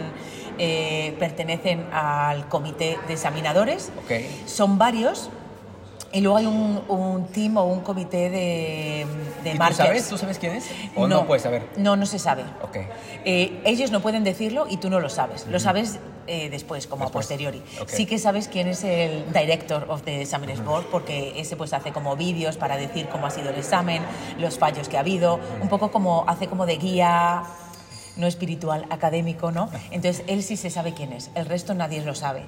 eh, 0.57 1.15
pertenecen 1.19 1.85
al 1.93 2.47
comité 2.47 2.97
de 3.07 3.13
examinadores. 3.13 3.91
Ok. 4.03 4.11
Son 4.45 4.77
varios. 4.77 5.29
Y 6.13 6.19
luego 6.19 6.37
hay 6.37 6.45
un, 6.45 6.81
un 6.89 7.27
team 7.27 7.55
o 7.55 7.63
un 7.63 7.79
comité 7.79 8.29
de, 8.29 9.05
de 9.45 9.51
¿Y 9.53 9.57
tú 9.57 9.73
sabes? 9.73 10.09
¿Tú 10.09 10.17
sabes 10.17 10.37
quién 10.39 10.53
es? 10.57 10.65
¿O 10.93 11.07
no, 11.07 11.25
puedes 11.25 11.43
saber? 11.43 11.63
No, 11.77 11.95
no 11.95 12.05
se 12.05 12.19
sabe. 12.19 12.43
Ok. 12.63 12.77
Eh, 13.23 13.61
ellos 13.63 13.91
no 13.91 14.01
pueden 14.01 14.25
decirlo 14.25 14.65
y 14.69 14.75
tú 14.75 14.89
no 14.89 14.99
lo 14.99 15.07
sabes. 15.07 15.47
Lo 15.47 15.57
sabes 15.61 15.99
eh, 16.27 16.49
después, 16.49 16.85
como 16.85 17.05
Después. 17.05 17.25
a 17.25 17.29
posteriori. 17.29 17.63
Ok. 17.81 17.87
Sí 17.87 18.05
que 18.05 18.19
sabes 18.19 18.49
quién 18.49 18.67
es 18.67 18.83
el 18.83 19.25
director 19.31 19.85
of 19.89 20.01
the 20.03 20.21
examiners 20.21 20.63
board 20.63 20.85
porque 20.91 21.39
ese 21.39 21.55
pues 21.55 21.71
hace 21.71 21.93
como 21.93 22.17
vídeos 22.17 22.57
para 22.57 22.75
decir 22.75 23.07
cómo 23.07 23.27
ha 23.27 23.31
sido 23.31 23.49
el 23.49 23.55
examen, 23.55 24.03
los 24.37 24.57
fallos 24.59 24.89
que 24.89 24.97
ha 24.97 24.99
habido, 25.01 25.39
un 25.61 25.69
poco 25.69 25.91
como 25.91 26.25
hace 26.27 26.47
como 26.47 26.65
de 26.65 26.75
guía 26.75 27.43
no 28.17 28.27
espiritual, 28.27 28.85
académico, 28.89 29.51
¿no? 29.51 29.69
Entonces 29.91 30.23
él 30.27 30.43
sí 30.43 30.57
se 30.57 30.69
sabe 30.69 30.93
quién 30.93 31.13
es, 31.13 31.31
el 31.35 31.45
resto 31.45 31.73
nadie 31.73 32.01
lo 32.03 32.15
sabe. 32.15 32.43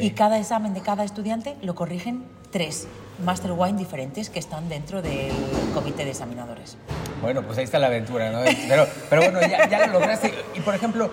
Y 0.00 0.10
cada 0.10 0.38
examen 0.38 0.74
de 0.74 0.80
cada 0.80 1.04
estudiante 1.04 1.56
lo 1.62 1.74
corrigen 1.74 2.24
tres 2.50 2.86
Master 3.24 3.52
Wine 3.52 3.78
diferentes 3.78 4.30
que 4.30 4.38
están 4.38 4.68
dentro 4.68 5.02
del 5.02 5.32
comité 5.74 6.04
de 6.04 6.10
examinadores. 6.10 6.76
Bueno, 7.20 7.42
pues 7.42 7.58
ahí 7.58 7.64
está 7.64 7.78
la 7.78 7.88
aventura, 7.88 8.30
¿no? 8.30 8.40
Pero, 8.68 8.86
pero 9.10 9.22
bueno, 9.22 9.40
ya, 9.40 9.68
ya 9.68 9.86
lo 9.86 9.94
lograste. 9.94 10.32
Y 10.54 10.60
por 10.60 10.74
ejemplo, 10.74 11.10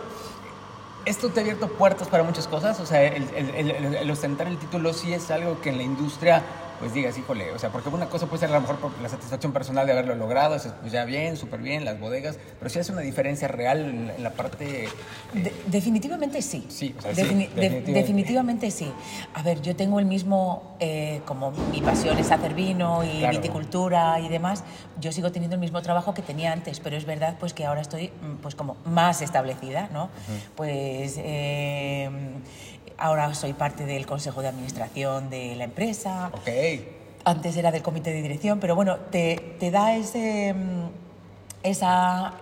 esto 1.06 1.30
te 1.30 1.40
ha 1.40 1.44
abierto 1.44 1.68
puertas 1.70 2.08
para 2.08 2.24
muchas 2.24 2.48
cosas. 2.48 2.80
O 2.80 2.86
sea, 2.86 3.04
el, 3.04 3.28
el, 3.36 3.70
el, 3.70 3.96
el 3.96 4.12
ostentar 4.12 4.48
el 4.48 4.58
título 4.58 4.94
sí 4.94 5.14
es 5.14 5.32
algo 5.32 5.62
que 5.62 5.70
en 5.70 5.78
la 5.78 5.84
industria 5.84 6.44
pues 6.80 6.94
digas, 6.94 7.18
híjole, 7.18 7.52
o 7.52 7.60
sea, 7.60 7.70
porque 7.70 7.90
una 7.90 8.08
cosa 8.08 8.28
puede 8.28 8.42
ser 8.42 8.50
a 8.50 8.54
lo 8.54 8.62
mejor 8.62 8.78
por 8.78 8.92
la 9.02 9.10
satisfacción 9.10 9.52
personal 9.52 9.86
de 9.86 9.94
haberlo 9.94 10.16
logrado, 10.16 10.58
pues 10.82 10.92
ya 10.92 11.06
bien, 11.06 11.38
súper 11.38 11.62
bien, 11.62 11.86
las 11.86 12.00
bodegas, 12.00 12.38
pero 12.60 12.70
sí 12.70 12.80
hace 12.80 12.92
una 12.92 13.02
diferencia 13.02 13.48
real 13.48 13.80
en, 13.80 14.24
la 14.24 14.32
parte... 14.32 14.86
Eh, 15.34 15.54
definitivamente 15.68 16.42
sí. 16.42 16.66
Sí, 16.70 16.96
o 16.98 17.02
sea, 17.02 17.14
definitivamente. 17.14 18.72
sí. 18.72 18.92
A 19.34 19.44
ver, 19.44 19.62
yo 19.62 19.76
tengo 19.76 20.00
el 20.00 20.06
mismo, 20.06 20.76
eh, 20.80 21.22
como 21.26 21.52
mi 21.72 21.82
pasión 21.82 22.18
es 22.18 22.32
hacer 22.32 22.54
vino 22.54 23.04
y 23.04 23.26
viticultura 23.28 24.20
y 24.20 24.30
demás, 24.30 24.64
yo 25.00 25.12
sigo 25.12 25.32
teniendo 25.32 25.56
el 25.56 25.62
mismo 25.62 25.82
trabajo 25.82 26.14
que 26.14 26.22
tenía 26.22 26.52
antes, 26.52 26.80
pero 26.80 26.96
es 26.98 27.06
verdad 27.06 27.36
pues 27.40 27.54
que 27.54 27.66
ahora 27.66 27.82
estoy 27.82 28.08
mm, 28.08 28.42
pues 28.42 28.56
como 28.56 28.78
más 28.86 29.22
establecida, 29.22 29.90
¿no? 29.92 30.10
Pues... 30.56 31.16
Eh, 31.18 32.10
ahora 32.98 33.34
soy 33.34 33.54
parte 33.54 33.86
del 33.86 34.06
consejo 34.06 34.42
de 34.42 34.50
administración 34.50 35.30
de 35.30 35.56
la 35.56 35.66
empresa. 35.66 36.32
Ok. 36.34 36.50
Antes 37.24 37.58
era 37.58 37.72
del 37.72 37.82
comité 37.82 38.12
de 38.12 38.22
dirección, 38.22 38.60
pero 38.60 38.76
bueno, 38.76 38.98
te, 38.98 39.56
te 39.60 39.72
da 39.72 39.96
ese, 39.96 40.54
mm, 40.54 40.90
esa 41.64 42.34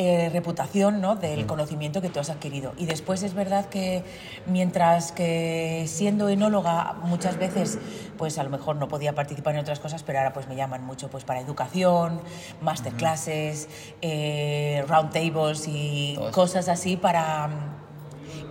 eh, 0.00 0.30
reputación 0.32 1.00
¿no? 1.00 1.16
del 1.16 1.44
conocimiento 1.44 2.00
que 2.00 2.08
tú 2.08 2.20
has 2.20 2.30
adquirido. 2.30 2.72
Y 2.78 2.86
después 2.86 3.24
es 3.24 3.34
verdad 3.34 3.66
que 3.66 4.04
mientras 4.46 5.10
que 5.10 5.86
siendo 5.88 6.28
enóloga 6.28 6.94
muchas 7.02 7.36
veces 7.36 7.80
pues 8.16 8.38
a 8.38 8.44
lo 8.44 8.50
mejor 8.50 8.76
no 8.76 8.86
podía 8.86 9.16
participar 9.16 9.54
en 9.54 9.60
otras 9.60 9.80
cosas, 9.80 10.04
pero 10.04 10.20
ahora 10.20 10.32
pues 10.32 10.46
me 10.46 10.54
llaman 10.54 10.84
mucho 10.84 11.08
pues 11.08 11.24
para 11.24 11.40
educación, 11.40 12.20
masterclasses, 12.60 13.68
eh, 14.00 14.84
roundtables 14.86 15.66
y 15.66 16.16
cosas 16.30 16.68
así 16.68 16.96
para 16.96 17.77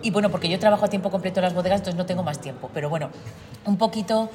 y 0.02 0.12
bueno, 0.12 0.30
porque 0.30 0.50
yo 0.50 0.60
trabajo 0.60 0.86
a 0.86 0.90
tiempo 0.90 1.10
completo 1.10 1.40
en 1.40 1.46
las 1.46 1.54
bodegas, 1.54 1.80
entonces 1.80 1.98
no 1.98 2.06
tengo 2.06 2.24
más 2.24 2.40
tiempo. 2.40 2.70
Pero 2.74 2.90
bueno, 2.90 3.10
un 3.66 3.78
poquito 3.78 4.30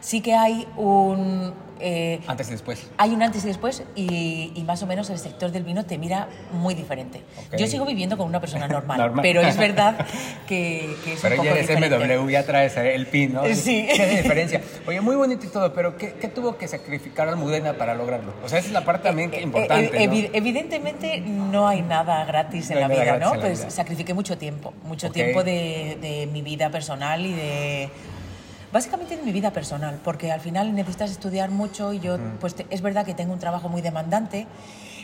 sí 0.00 0.20
que 0.20 0.34
hay 0.34 0.66
un... 0.76 1.54
Eh, 1.78 2.20
antes 2.26 2.48
y 2.48 2.52
después. 2.52 2.86
Hay 2.96 3.10
un 3.10 3.22
antes 3.22 3.44
y 3.44 3.48
después 3.48 3.82
y, 3.94 4.64
más 4.66 4.82
o 4.82 4.86
menos 4.86 5.10
el 5.10 5.18
sector 5.18 5.52
del 5.52 5.62
vino 5.62 5.84
te 5.84 5.98
mira 5.98 6.26
muy 6.52 6.74
diferente. 6.74 7.22
Yo 7.58 7.66
sigo 7.66 7.84
viviendo 7.84 8.16
como 8.16 8.30
una 8.30 8.40
persona 8.40 8.66
normal, 8.66 9.12
pero 9.20 9.42
es 9.42 9.58
verdad 9.58 10.06
que, 10.48 10.96
que 11.04 11.12
es 11.12 11.20
pero 11.20 11.34
un 11.34 11.42
poco 11.42 11.54
ya 11.54 11.60
eres 11.60 12.18
MW, 12.18 12.30
ya 12.30 12.46
traes 12.46 12.76
el 12.78 13.06
PIN, 13.06 13.34
¿no? 13.34 13.44
Sí. 13.54 13.86
Qué 13.94 14.06
diferencia. 14.06 14.62
Oye, 14.86 15.02
muy 15.02 15.16
bonito 15.16 15.44
y 15.44 15.50
todo, 15.50 15.74
pero 15.74 15.98
¿qué, 15.98 16.14
qué 16.14 16.28
tuvo 16.28 16.56
que 16.56 16.66
sacrificar 16.66 17.28
Almudena 17.28 17.74
para 17.74 17.94
lograrlo? 17.94 18.32
O 18.42 18.48
sea, 18.48 18.58
esa 18.58 18.68
es 18.68 18.72
la 18.72 18.84
parte 18.84 19.04
también 19.08 19.34
eh, 19.34 19.42
importante, 19.42 20.02
eh, 20.02 20.30
Evidentemente 20.32 21.20
no 21.20 21.68
hay 21.68 21.82
nada 21.82 22.24
gratis 22.24 22.70
en 22.70 22.80
la 22.80 22.88
vida, 22.88 23.18
¿no? 23.18 23.34
Pues 23.34 23.66
sacrifiqué 23.68 24.14
mucho 24.14 24.38
tiempo, 24.38 24.72
mucho 24.84 25.10
tiempo 25.10 25.44
de, 25.44 25.98
de 26.00 26.28
mi 26.32 26.42
vida 26.42 26.70
personal 26.70 27.24
y 27.24 27.32
de 27.32 27.90
Básicamente 28.72 29.14
en 29.14 29.24
mi 29.24 29.32
vida 29.32 29.52
personal, 29.52 29.98
porque 30.02 30.32
al 30.32 30.40
final 30.40 30.74
necesitas 30.74 31.10
estudiar 31.10 31.50
mucho 31.50 31.92
y 31.92 32.00
yo, 32.00 32.18
pues 32.40 32.56
es 32.68 32.82
verdad 32.82 33.06
que 33.06 33.14
tengo 33.14 33.32
un 33.32 33.38
trabajo 33.38 33.68
muy 33.68 33.80
demandante, 33.80 34.46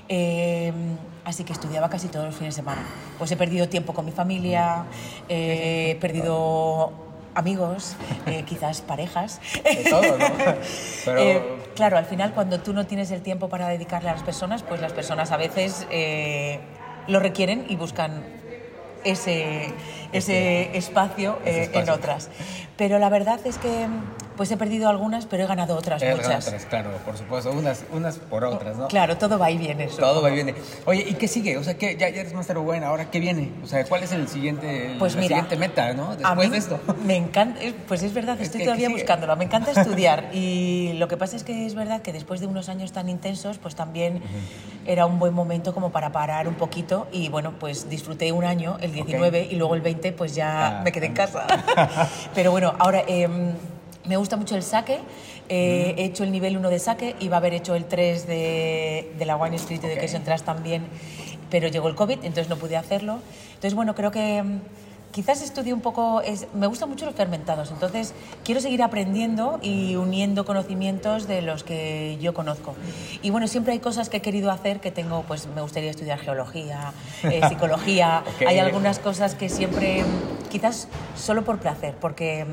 em, 0.08 0.96
así 1.24 1.44
que 1.44 1.52
estudiaba 1.52 1.88
casi 1.88 2.08
todos 2.08 2.26
los 2.26 2.34
fines 2.34 2.54
de 2.54 2.62
semana. 2.62 2.82
Pues 3.18 3.30
he 3.30 3.36
perdido 3.36 3.68
tiempo 3.68 3.94
con 3.94 4.04
mi 4.04 4.12
familia, 4.12 4.84
he 5.28 5.96
perdido 6.00 6.92
amigos, 7.34 7.96
eh, 8.26 8.42
quizás 8.46 8.80
parejas. 8.80 9.40
De 9.64 9.84
todo, 9.88 10.18
¿no? 10.18 10.26
Pero... 11.04 11.18
Eh, 11.18 11.42
claro, 11.74 11.96
al 11.96 12.06
final 12.06 12.32
cuando 12.34 12.60
tú 12.60 12.72
no 12.72 12.86
tienes 12.86 13.10
el 13.10 13.22
tiempo 13.22 13.48
para 13.48 13.68
dedicarle 13.68 14.10
a 14.10 14.12
las 14.14 14.22
personas, 14.22 14.62
pues 14.62 14.80
las 14.80 14.92
personas 14.92 15.30
a 15.32 15.36
veces 15.36 15.86
eh, 15.90 16.60
lo 17.06 17.20
requieren 17.20 17.66
y 17.68 17.76
buscan 17.76 18.41
ese, 19.04 19.72
ese 20.12 20.76
espacio, 20.76 21.38
en 21.44 21.90
otras. 21.90 22.28
Pero 22.76 22.98
la 22.98 23.08
verdad 23.08 23.40
es 23.44 23.58
que 23.58 23.86
pues 24.42 24.50
he 24.50 24.56
perdido 24.56 24.88
algunas, 24.88 25.26
pero 25.26 25.44
he 25.44 25.46
ganado 25.46 25.76
otras 25.76 26.02
he 26.02 26.16
muchas. 26.16 26.48
Otras, 26.48 26.66
claro, 26.66 26.90
por 27.04 27.16
supuesto, 27.16 27.52
unas, 27.52 27.84
unas 27.92 28.16
por 28.18 28.44
otras, 28.44 28.76
¿no? 28.76 28.88
Claro, 28.88 29.16
todo 29.16 29.38
va 29.38 29.52
y 29.52 29.56
viene. 29.56 29.86
Todo 29.86 30.20
va 30.20 30.32
y 30.32 30.34
viene. 30.34 30.56
Oye, 30.84 31.06
¿y 31.08 31.14
qué 31.14 31.28
sigue? 31.28 31.56
O 31.58 31.62
sea, 31.62 31.78
¿qué, 31.78 31.96
ya, 31.96 32.08
ya 32.08 32.22
eres 32.22 32.34
Master 32.34 32.58
Wine, 32.58 32.84
¿ahora 32.84 33.08
qué 33.08 33.20
viene? 33.20 33.52
O 33.62 33.68
sea, 33.68 33.84
¿cuál 33.84 34.02
es 34.02 34.10
el 34.10 34.26
siguiente, 34.26 34.96
pues 34.98 35.14
la 35.14 35.22
siguiente 35.22 35.56
meta, 35.56 35.92
¿no? 35.92 36.16
Después 36.16 36.50
de 36.50 36.56
esto. 36.56 36.80
Me 37.06 37.14
encanta, 37.14 37.60
pues 37.86 38.02
es 38.02 38.12
verdad, 38.12 38.40
estoy 38.40 38.64
todavía 38.64 38.88
buscándolo, 38.88 39.36
me 39.36 39.44
encanta 39.44 39.70
estudiar 39.80 40.30
y 40.32 40.94
lo 40.94 41.06
que 41.06 41.16
pasa 41.16 41.36
es 41.36 41.44
que 41.44 41.64
es 41.64 41.76
verdad 41.76 42.02
que 42.02 42.12
después 42.12 42.40
de 42.40 42.48
unos 42.48 42.68
años 42.68 42.90
tan 42.90 43.08
intensos, 43.08 43.58
pues 43.58 43.76
también 43.76 44.24
era 44.86 45.06
un 45.06 45.20
buen 45.20 45.34
momento 45.34 45.72
como 45.72 45.92
para 45.92 46.10
parar 46.10 46.48
un 46.48 46.54
poquito 46.54 47.06
y 47.12 47.28
bueno, 47.28 47.54
pues 47.60 47.88
disfruté 47.88 48.32
un 48.32 48.42
año, 48.42 48.76
el 48.80 48.90
19, 48.90 49.46
y 49.52 49.54
luego 49.54 49.76
el 49.76 49.82
20 49.82 50.10
pues 50.14 50.34
ya 50.34 50.80
me 50.82 50.90
quedé 50.90 51.06
en 51.06 51.14
casa. 51.14 51.46
pero 52.34 52.50
bueno, 52.50 52.74
ahora... 52.80 53.04
Em, 53.06 53.52
me 54.04 54.16
gusta 54.16 54.36
mucho 54.36 54.56
el 54.56 54.62
saque. 54.62 55.00
Eh, 55.48 55.94
he 55.98 56.04
hecho 56.04 56.24
el 56.24 56.32
nivel 56.32 56.56
1 56.56 56.70
de 56.70 56.78
saque, 56.78 57.16
iba 57.20 57.36
a 57.36 57.38
haber 57.38 57.54
hecho 57.54 57.74
el 57.74 57.84
3 57.84 58.26
de, 58.26 59.12
de 59.18 59.26
la 59.26 59.36
Wine 59.36 59.56
Street 59.56 59.80
y 59.82 59.88
de 59.88 59.98
Queso 59.98 60.16
Entras 60.16 60.44
también, 60.44 60.84
pero 61.50 61.68
llegó 61.68 61.88
el 61.88 61.94
COVID, 61.94 62.18
entonces 62.22 62.48
no 62.48 62.56
pude 62.56 62.76
hacerlo. 62.76 63.18
Entonces, 63.48 63.74
bueno, 63.74 63.94
creo 63.94 64.10
que 64.10 64.42
mm, 64.42 64.60
quizás 65.12 65.42
estudie 65.42 65.72
un 65.72 65.80
poco, 65.80 66.22
es, 66.22 66.48
me 66.54 66.66
gustan 66.66 66.88
mucho 66.88 67.04
los 67.04 67.14
fermentados, 67.14 67.70
entonces 67.70 68.14
quiero 68.44 68.60
seguir 68.60 68.82
aprendiendo 68.82 69.60
y 69.62 69.94
uniendo 69.94 70.44
conocimientos 70.44 71.28
de 71.28 71.42
los 71.42 71.62
que 71.62 72.18
yo 72.20 72.34
conozco. 72.34 72.74
Y 73.22 73.30
bueno, 73.30 73.46
siempre 73.46 73.74
hay 73.74 73.78
cosas 73.78 74.08
que 74.08 74.16
he 74.16 74.22
querido 74.22 74.50
hacer 74.50 74.80
que 74.80 74.90
tengo, 74.90 75.22
pues 75.28 75.46
me 75.54 75.60
gustaría 75.60 75.90
estudiar 75.90 76.18
geología, 76.18 76.92
eh, 77.24 77.40
psicología, 77.48 78.24
hay 78.46 78.58
algunas 78.58 78.98
cosas 78.98 79.34
que 79.34 79.48
siempre, 79.48 80.02
mm, 80.02 80.48
quizás 80.48 80.88
solo 81.14 81.44
por 81.44 81.58
placer, 81.58 81.94
porque... 82.00 82.46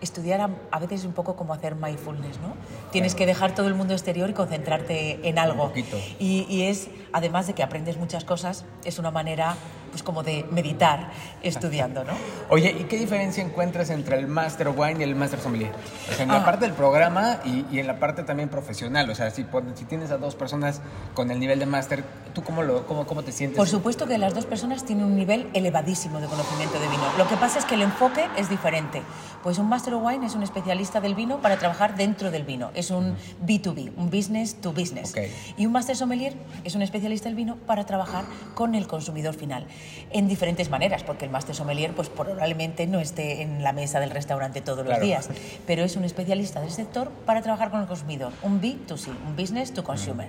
Estudiar 0.00 0.40
a, 0.70 0.78
veces 0.78 1.00
es 1.00 1.06
un 1.06 1.12
poco 1.12 1.36
como 1.36 1.52
hacer 1.52 1.74
mindfulness, 1.74 2.38
¿no? 2.40 2.54
Tienes 2.90 3.14
que 3.14 3.26
dejar 3.26 3.54
todo 3.54 3.68
el 3.68 3.74
mundo 3.74 3.92
exterior 3.92 4.30
y 4.30 4.32
concentrarte 4.32 5.28
en 5.28 5.38
algo. 5.38 5.72
Y, 6.18 6.46
y, 6.48 6.62
es, 6.62 6.88
además 7.12 7.46
de 7.46 7.54
que 7.54 7.62
aprendes 7.62 7.96
muchas 7.96 8.24
cosas, 8.24 8.64
es 8.84 8.98
una 8.98 9.10
manera 9.10 9.56
pues 9.90 10.02
como 10.02 10.22
de 10.22 10.44
meditar 10.50 11.10
estudiando, 11.42 12.04
¿no? 12.04 12.12
Oye, 12.48 12.74
¿y 12.78 12.84
qué 12.84 12.98
diferencia 12.98 13.42
encuentras 13.42 13.90
entre 13.90 14.18
el 14.18 14.26
Master 14.26 14.68
Wine 14.68 15.00
y 15.00 15.02
el 15.02 15.14
Master 15.14 15.40
Sommelier? 15.40 15.72
O 16.10 16.14
sea, 16.14 16.22
en 16.22 16.28
la 16.28 16.38
ah. 16.38 16.44
parte 16.44 16.64
del 16.64 16.74
programa 16.74 17.38
y, 17.44 17.64
y, 17.70 17.78
en 17.78 17.86
la 17.86 17.98
parte 17.98 18.22
también 18.22 18.48
profesional. 18.48 19.08
O 19.10 19.14
sea, 19.14 19.30
si, 19.30 19.46
si 19.74 19.84
tienes 19.84 20.10
a 20.10 20.18
dos 20.18 20.34
personas 20.34 20.80
con 21.14 21.30
el 21.30 21.38
nivel 21.38 21.58
de 21.58 21.66
Master, 21.66 22.04
¿tú 22.34 22.42
cómo, 22.42 22.62
lo, 22.62 22.86
cómo, 22.86 23.06
cómo 23.06 23.22
te 23.22 23.32
sientes? 23.32 23.56
Por 23.56 23.68
supuesto 23.68 24.06
que 24.06 24.18
las 24.18 24.34
dos 24.34 24.46
personas 24.46 24.84
tienen 24.84 25.04
un 25.04 25.16
nivel 25.16 25.48
elevadísimo 25.54 26.20
de 26.20 26.26
conocimiento 26.26 26.78
de 26.80 26.88
vino. 26.88 27.04
Lo 27.18 27.28
que 27.28 27.36
pasa 27.36 27.58
es 27.58 27.64
que 27.64 27.74
el 27.74 27.82
enfoque 27.82 28.26
es 28.36 28.48
diferente. 28.48 29.02
Pues 29.42 29.58
un 29.58 29.68
Master 29.68 29.94
Wine 29.94 30.26
es 30.26 30.34
un 30.34 30.42
especialista 30.42 31.00
del 31.00 31.14
vino 31.14 31.40
para 31.40 31.56
trabajar 31.56 31.96
dentro 31.96 32.30
del 32.30 32.44
vino. 32.44 32.70
Es 32.74 32.90
un 32.90 33.16
B2B, 33.44 33.92
un 33.96 34.10
business 34.10 34.60
to 34.60 34.72
business. 34.72 35.14
Y 35.56 35.66
un 35.66 35.72
Master 35.72 35.96
Sommelier 35.96 36.34
es 36.64 36.74
un 36.74 36.82
especialista 36.82 37.28
del 37.28 37.36
vino 37.36 37.56
para 37.56 37.84
trabajar 37.84 38.24
con 38.54 38.74
el 38.74 38.86
consumidor 38.86 39.34
final 39.34 39.66
en 40.12 40.28
diferentes 40.28 40.70
maneras, 40.70 41.02
porque 41.02 41.24
el 41.24 41.30
Master 41.30 41.54
Sommelier 41.54 41.92
pues 41.92 42.08
probablemente 42.08 42.86
no 42.86 42.98
esté 42.98 43.42
en 43.42 43.62
la 43.62 43.72
mesa 43.72 44.00
del 44.00 44.10
restaurante 44.10 44.60
todos 44.60 44.84
los 44.84 45.00
días, 45.00 45.28
pero 45.66 45.84
es 45.84 45.96
un 45.96 46.04
especialista 46.04 46.60
del 46.60 46.70
sector 46.70 47.10
para 47.26 47.42
trabajar 47.42 47.70
con 47.70 47.80
el 47.80 47.86
consumidor, 47.86 48.32
un 48.42 48.60
B2C, 48.60 49.08
un 49.26 49.36
business 49.36 49.72
to 49.72 49.84
consumer. 49.84 50.28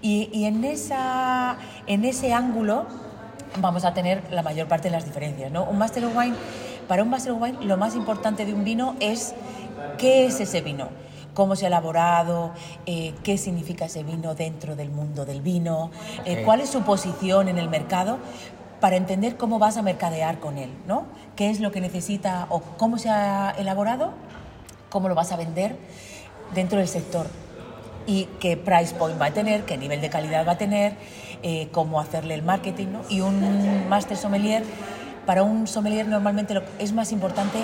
Y, 0.00 0.30
y 0.32 0.44
en, 0.44 0.64
esa, 0.64 1.58
en 1.86 2.04
ese 2.04 2.32
ángulo 2.32 2.86
vamos 3.60 3.84
a 3.84 3.94
tener 3.94 4.22
la 4.30 4.42
mayor 4.42 4.68
parte 4.68 4.88
de 4.88 4.92
las 4.92 5.04
diferencias. 5.04 5.50
¿no? 5.50 5.64
Un 5.64 5.78
Master 5.78 6.04
of 6.04 6.16
Wine, 6.16 6.36
para 6.86 7.02
un 7.02 7.10
Master 7.10 7.32
of 7.32 7.42
Wine 7.42 7.58
lo 7.64 7.76
más 7.76 7.96
importante 7.96 8.44
de 8.44 8.54
un 8.54 8.64
vino 8.64 8.96
es 9.00 9.34
qué 9.98 10.26
es 10.26 10.40
ese 10.40 10.60
vino 10.60 10.88
cómo 11.36 11.54
se 11.54 11.66
ha 11.66 11.68
elaborado, 11.68 12.52
eh, 12.86 13.12
qué 13.22 13.36
significa 13.36 13.84
ese 13.84 14.02
vino 14.02 14.34
dentro 14.34 14.74
del 14.74 14.90
mundo 14.90 15.26
del 15.26 15.42
vino, 15.42 15.90
eh, 16.24 16.42
cuál 16.46 16.62
es 16.62 16.70
su 16.70 16.80
posición 16.80 17.48
en 17.48 17.58
el 17.58 17.68
mercado, 17.68 18.18
para 18.80 18.96
entender 18.96 19.36
cómo 19.36 19.58
vas 19.58 19.76
a 19.76 19.82
mercadear 19.82 20.38
con 20.38 20.58
él, 20.58 20.70
¿no? 20.86 21.04
¿Qué 21.34 21.50
es 21.50 21.60
lo 21.60 21.72
que 21.72 21.80
necesita 21.80 22.46
o 22.50 22.60
cómo 22.60 22.98
se 22.98 23.10
ha 23.10 23.50
elaborado, 23.58 24.12
cómo 24.90 25.08
lo 25.08 25.14
vas 25.14 25.32
a 25.32 25.36
vender 25.36 25.76
dentro 26.54 26.78
del 26.78 26.88
sector 26.88 27.26
y 28.06 28.26
qué 28.40 28.56
price 28.56 28.94
point 28.94 29.20
va 29.20 29.26
a 29.26 29.30
tener, 29.32 29.64
qué 29.64 29.76
nivel 29.76 30.00
de 30.00 30.10
calidad 30.10 30.46
va 30.46 30.52
a 30.52 30.58
tener, 30.58 30.94
eh, 31.42 31.68
cómo 31.72 32.00
hacerle 32.00 32.34
el 32.34 32.42
marketing, 32.42 32.88
¿no? 32.88 33.00
Y 33.08 33.20
un 33.20 33.88
master 33.88 34.16
sommelier, 34.16 34.62
para 35.26 35.42
un 35.42 35.66
sommelier 35.66 36.06
normalmente 36.06 36.54
lo, 36.54 36.62
es 36.78 36.92
más 36.92 37.12
importante 37.12 37.58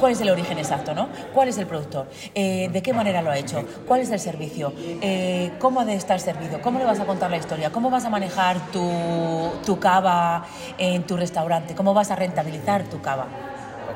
cuál 0.00 0.12
es 0.12 0.20
el 0.20 0.30
origen 0.30 0.58
exacto, 0.58 0.94
¿no? 0.94 1.08
¿Cuál 1.34 1.48
es 1.48 1.58
el 1.58 1.66
productor? 1.66 2.08
Eh, 2.34 2.70
¿De 2.72 2.82
qué 2.82 2.92
manera 2.92 3.22
lo 3.22 3.30
ha 3.30 3.38
hecho? 3.38 3.62
¿Cuál 3.86 4.00
es 4.00 4.10
el 4.10 4.18
servicio? 4.18 4.72
Eh, 4.76 5.52
¿Cómo 5.60 5.80
ha 5.80 5.84
de 5.84 5.94
estar 5.94 6.18
servido? 6.18 6.60
¿Cómo 6.62 6.78
le 6.78 6.86
vas 6.86 6.98
a 6.98 7.04
contar 7.04 7.30
la 7.30 7.36
historia? 7.36 7.70
¿Cómo 7.70 7.90
vas 7.90 8.04
a 8.06 8.10
manejar 8.10 8.58
tu, 8.72 9.52
tu 9.64 9.78
cava 9.78 10.46
en 10.78 11.04
tu 11.04 11.16
restaurante? 11.16 11.74
¿Cómo 11.74 11.94
vas 11.94 12.10
a 12.10 12.16
rentabilizar 12.16 12.84
tu 12.84 13.00
cava? 13.02 13.26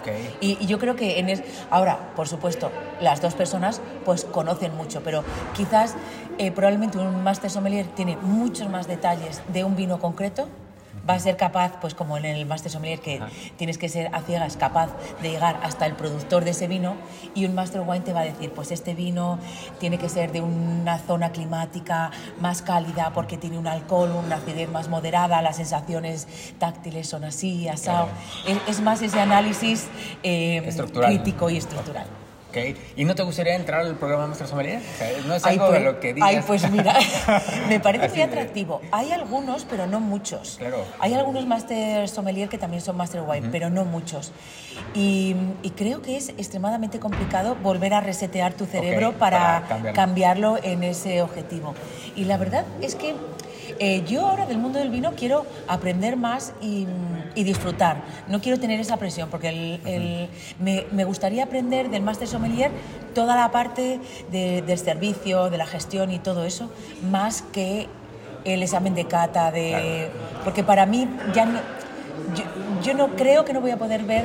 Okay. 0.01 0.37
Y, 0.41 0.67
yo 0.67 0.79
creo 0.79 0.97
que 0.97 1.19
en 1.19 1.31
es, 1.31 1.43
ahora, 1.71 2.13
por 2.15 2.29
supuesto, 2.29 2.71
las 3.01 3.23
dos 3.23 3.35
personas 3.35 3.81
pues 4.05 4.27
conocen 4.27 4.77
mucho, 4.77 5.03
pero 5.03 5.25
quizás 5.55 5.95
eh, 6.37 6.51
probablemente 6.51 6.99
un 6.99 7.23
master 7.23 7.51
sommelier 7.51 7.87
tiene 7.87 8.19
muchos 8.19 8.69
más 8.69 8.87
detalles 8.87 9.41
de 9.49 9.65
un 9.65 9.77
vino 9.77 9.99
concreto 9.99 10.49
va 11.09 11.15
a 11.15 11.19
ser 11.19 11.37
capaz, 11.37 11.79
pues 11.81 11.95
como 11.95 12.17
en 12.17 12.25
el 12.25 12.47
Master 12.47 12.71
Sommelier, 12.71 13.01
que 13.01 13.21
tienes 13.57 13.79
que 13.79 13.89
ser 13.89 14.15
a 14.15 14.21
ciegas 14.23 14.57
capaz 14.57 14.91
de 15.23 15.31
llegar 15.31 15.61
hasta 15.63 15.87
el 15.87 15.95
productor 15.95 16.45
de 16.45 16.51
ese 16.51 16.67
vino, 16.67 16.97
y 17.35 17.45
un 17.45 17.55
Master 17.55 17.83
Wine 17.83 18.05
te 18.05 18.13
va 18.13 18.21
a 18.21 18.25
decir, 18.25 18.51
pues 18.53 18.71
este 18.71 18.95
vino 18.95 19.39
tiene 19.79 19.99
que 19.99 20.09
ser 20.09 20.33
de 20.33 20.41
una 20.41 20.99
zona 20.99 21.31
climática 21.33 22.11
más 22.41 22.63
cálida 22.63 23.13
porque 23.13 23.37
tiene 23.37 23.59
un 23.59 23.67
alcohol, 23.67 24.11
una 24.11 24.37
acidez 24.37 24.71
más 24.71 24.89
moderada, 24.89 25.43
las 25.43 25.57
sensaciones 25.57 26.27
táctiles 26.59 27.09
son 27.09 27.25
así, 27.25 27.69
asado. 27.69 28.09
Es, 28.67 28.81
más 28.81 29.01
ese 29.03 29.21
análisis 29.21 29.87
eh, 30.23 30.63
crítico 30.93 31.49
y 31.49 31.57
estructural. 31.57 32.07
¿Y 32.97 33.05
no 33.05 33.15
te 33.15 33.23
gustaría 33.23 33.55
entrar 33.55 33.81
al 33.81 33.97
programa 33.97 34.27
Master 34.27 34.47
Sommelier? 34.47 34.81
no 35.27 35.35
es 35.35 35.45
algo 35.45 35.67
de 35.67 35.71
pues, 35.71 35.83
lo 35.85 36.01
que 36.01 36.15
digas. 36.15 36.29
Ay, 36.29 36.41
pues 36.47 36.71
mira, 36.71 36.97
me 37.69 37.81
parece 37.81 38.09
muy 38.09 38.23
atractivo. 38.23 38.81
Hay 38.93 39.13
algunos, 39.13 39.65
pero 39.65 39.87
no 39.87 40.01
muchos. 40.01 40.57
Claro. 40.59 40.85
Hay 41.01 41.15
algunos 41.15 41.47
Master 41.47 42.09
Sommelier 42.09 42.49
que 42.49 42.59
también 42.59 42.83
son 42.83 42.97
Master 42.97 43.23
Wine, 43.23 43.49
pero 43.51 43.71
no 43.71 43.85
muchos. 43.85 44.33
Y, 44.95 45.37
creo 45.77 46.03
que 46.03 46.17
es 46.17 46.29
extremadamente 46.31 47.01
complicado 47.01 47.57
volver 47.57 47.95
a 47.95 48.01
resetear 48.01 48.55
tu 48.55 48.65
cerebro 48.67 49.13
para, 49.15 49.93
cambiarlo 49.95 50.59
en 50.63 50.85
ese 50.85 51.21
objetivo. 51.21 51.75
Y 52.15 52.25
la 52.25 52.37
verdad 52.37 52.65
es 52.81 52.95
que 52.95 53.15
eh, 53.81 54.05
yo 54.07 54.27
ahora 54.27 54.47
del 54.47 54.59
mundo 54.59 54.79
del 54.79 54.91
vino 54.91 55.15
quiero 55.17 55.47
aprender 55.67 56.17
más 56.17 56.53
y, 56.63 56.87
disfrutar. 57.43 58.03
No 58.29 58.41
quiero 58.41 58.61
tener 58.61 58.79
esa 58.79 58.97
presión 58.97 59.29
porque 59.31 60.29
me, 60.61 61.05
gustaría 61.05 61.45
aprender 61.45 61.91
del 61.91 62.03
Master 62.03 62.29
Sommelier 62.29 62.71
toda 63.15 63.35
la 63.35 63.51
parte 63.51 64.01
del 64.31 64.79
servicio, 64.79 65.51
de 65.51 65.59
la 65.59 65.67
gestión 65.67 66.11
y 66.13 66.19
todo 66.19 66.45
eso, 66.45 66.71
más 67.11 67.43
que 67.43 67.89
el 68.45 68.63
examen 68.63 68.95
de 68.95 69.07
cata, 69.07 69.51
de, 69.51 70.11
porque 70.45 70.63
para 70.63 70.87
mí 70.87 71.09
ya 71.35 71.47
no, 71.47 71.61
yo 72.83 72.95
no 72.95 73.17
creo 73.17 73.45
que 73.45 73.53
no 73.53 73.61
voy 73.61 73.71
a 73.71 73.79
poder 73.79 74.05
ver 74.05 74.25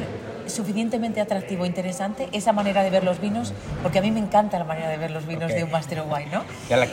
suficientemente 0.49 1.21
atractivo, 1.21 1.63
e 1.63 1.67
interesante 1.67 2.27
esa 2.31 2.51
manera 2.51 2.83
de 2.83 2.89
ver 2.89 3.03
los 3.03 3.19
vinos, 3.21 3.53
porque 3.81 3.99
a 3.99 4.01
mí 4.01 4.11
me 4.11 4.19
encanta 4.19 4.57
la 4.59 4.65
manera 4.65 4.89
de 4.89 4.97
ver 4.97 5.11
los 5.11 5.25
vinos 5.25 5.53
de 5.53 5.63
un 5.63 5.71
Master 5.71 6.01
of 6.01 6.07
Wine, 6.11 6.29
¿no? 6.31 6.43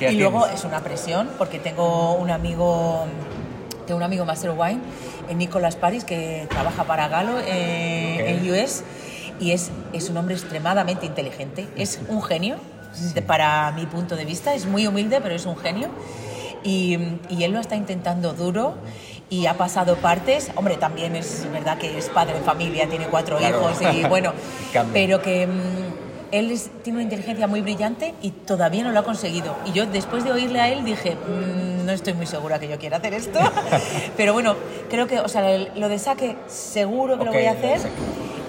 y 0.08 0.16
luego 0.16 0.46
es 0.46 0.64
una 0.64 0.80
presión, 0.80 1.30
porque 1.38 1.58
tengo 1.58 2.14
un 2.14 2.30
amigo, 2.30 3.06
tengo 3.86 3.98
un 3.98 4.02
amigo 4.02 4.24
Master 4.24 4.50
Wine, 4.50 4.80
eh, 5.28 5.34
Nicolás 5.34 5.76
Paris, 5.76 6.04
que 6.04 6.46
trabaja 6.50 6.84
para 6.84 7.08
Galo 7.08 7.38
eh, 7.40 8.30
en 8.30 8.50
US, 8.50 8.82
y 9.40 9.52
es, 9.52 9.70
es 9.92 10.10
un 10.10 10.16
hombre 10.16 10.34
extremadamente 10.34 11.06
inteligente, 11.06 11.68
es 11.76 12.00
un 12.08 12.22
genio, 12.22 12.56
para 13.26 13.72
mi 13.72 13.86
punto 13.86 14.16
de 14.16 14.24
vista, 14.24 14.54
es 14.54 14.66
muy 14.66 14.86
humilde, 14.86 15.20
pero 15.22 15.34
es 15.34 15.46
un 15.46 15.56
genio, 15.56 15.88
y, 16.64 16.98
y 17.28 17.44
él 17.44 17.52
lo 17.52 17.60
está 17.60 17.76
intentando 17.76 18.32
duro 18.32 18.74
y 19.28 19.46
ha 19.46 19.54
pasado 19.54 19.96
partes. 19.96 20.50
Hombre, 20.54 20.76
también 20.76 21.16
es 21.16 21.46
verdad 21.52 21.78
que 21.78 21.98
es 21.98 22.08
padre 22.08 22.34
de 22.34 22.40
familia, 22.40 22.88
tiene 22.88 23.06
cuatro 23.06 23.38
hijos 23.40 23.78
y 23.92 24.04
bueno, 24.04 24.32
pero 24.92 25.20
que 25.20 25.48
él 26.32 26.58
tiene 26.82 26.98
una 26.98 27.04
inteligencia 27.04 27.46
muy 27.46 27.60
brillante 27.60 28.14
y 28.22 28.30
todavía 28.30 28.84
no 28.84 28.92
lo 28.92 29.00
ha 29.00 29.04
conseguido. 29.04 29.56
Y 29.66 29.72
yo 29.72 29.86
después 29.86 30.24
de 30.24 30.32
oírle 30.32 30.60
a 30.60 30.68
él 30.68 30.84
dije, 30.84 31.14
mm, 31.14 31.86
no 31.86 31.92
estoy 31.92 32.14
muy 32.14 32.26
segura 32.26 32.58
que 32.58 32.68
yo 32.68 32.78
quiera 32.78 32.98
hacer 32.98 33.14
esto, 33.14 33.38
pero 34.16 34.32
bueno, 34.32 34.56
creo 34.90 35.06
que, 35.06 35.20
o 35.20 35.28
sea, 35.28 35.58
lo 35.74 35.88
de 35.88 35.98
saque 35.98 36.36
seguro 36.46 37.18
que 37.18 37.24
lo 37.24 37.32
voy 37.32 37.44
a 37.44 37.52
hacer. 37.52 37.80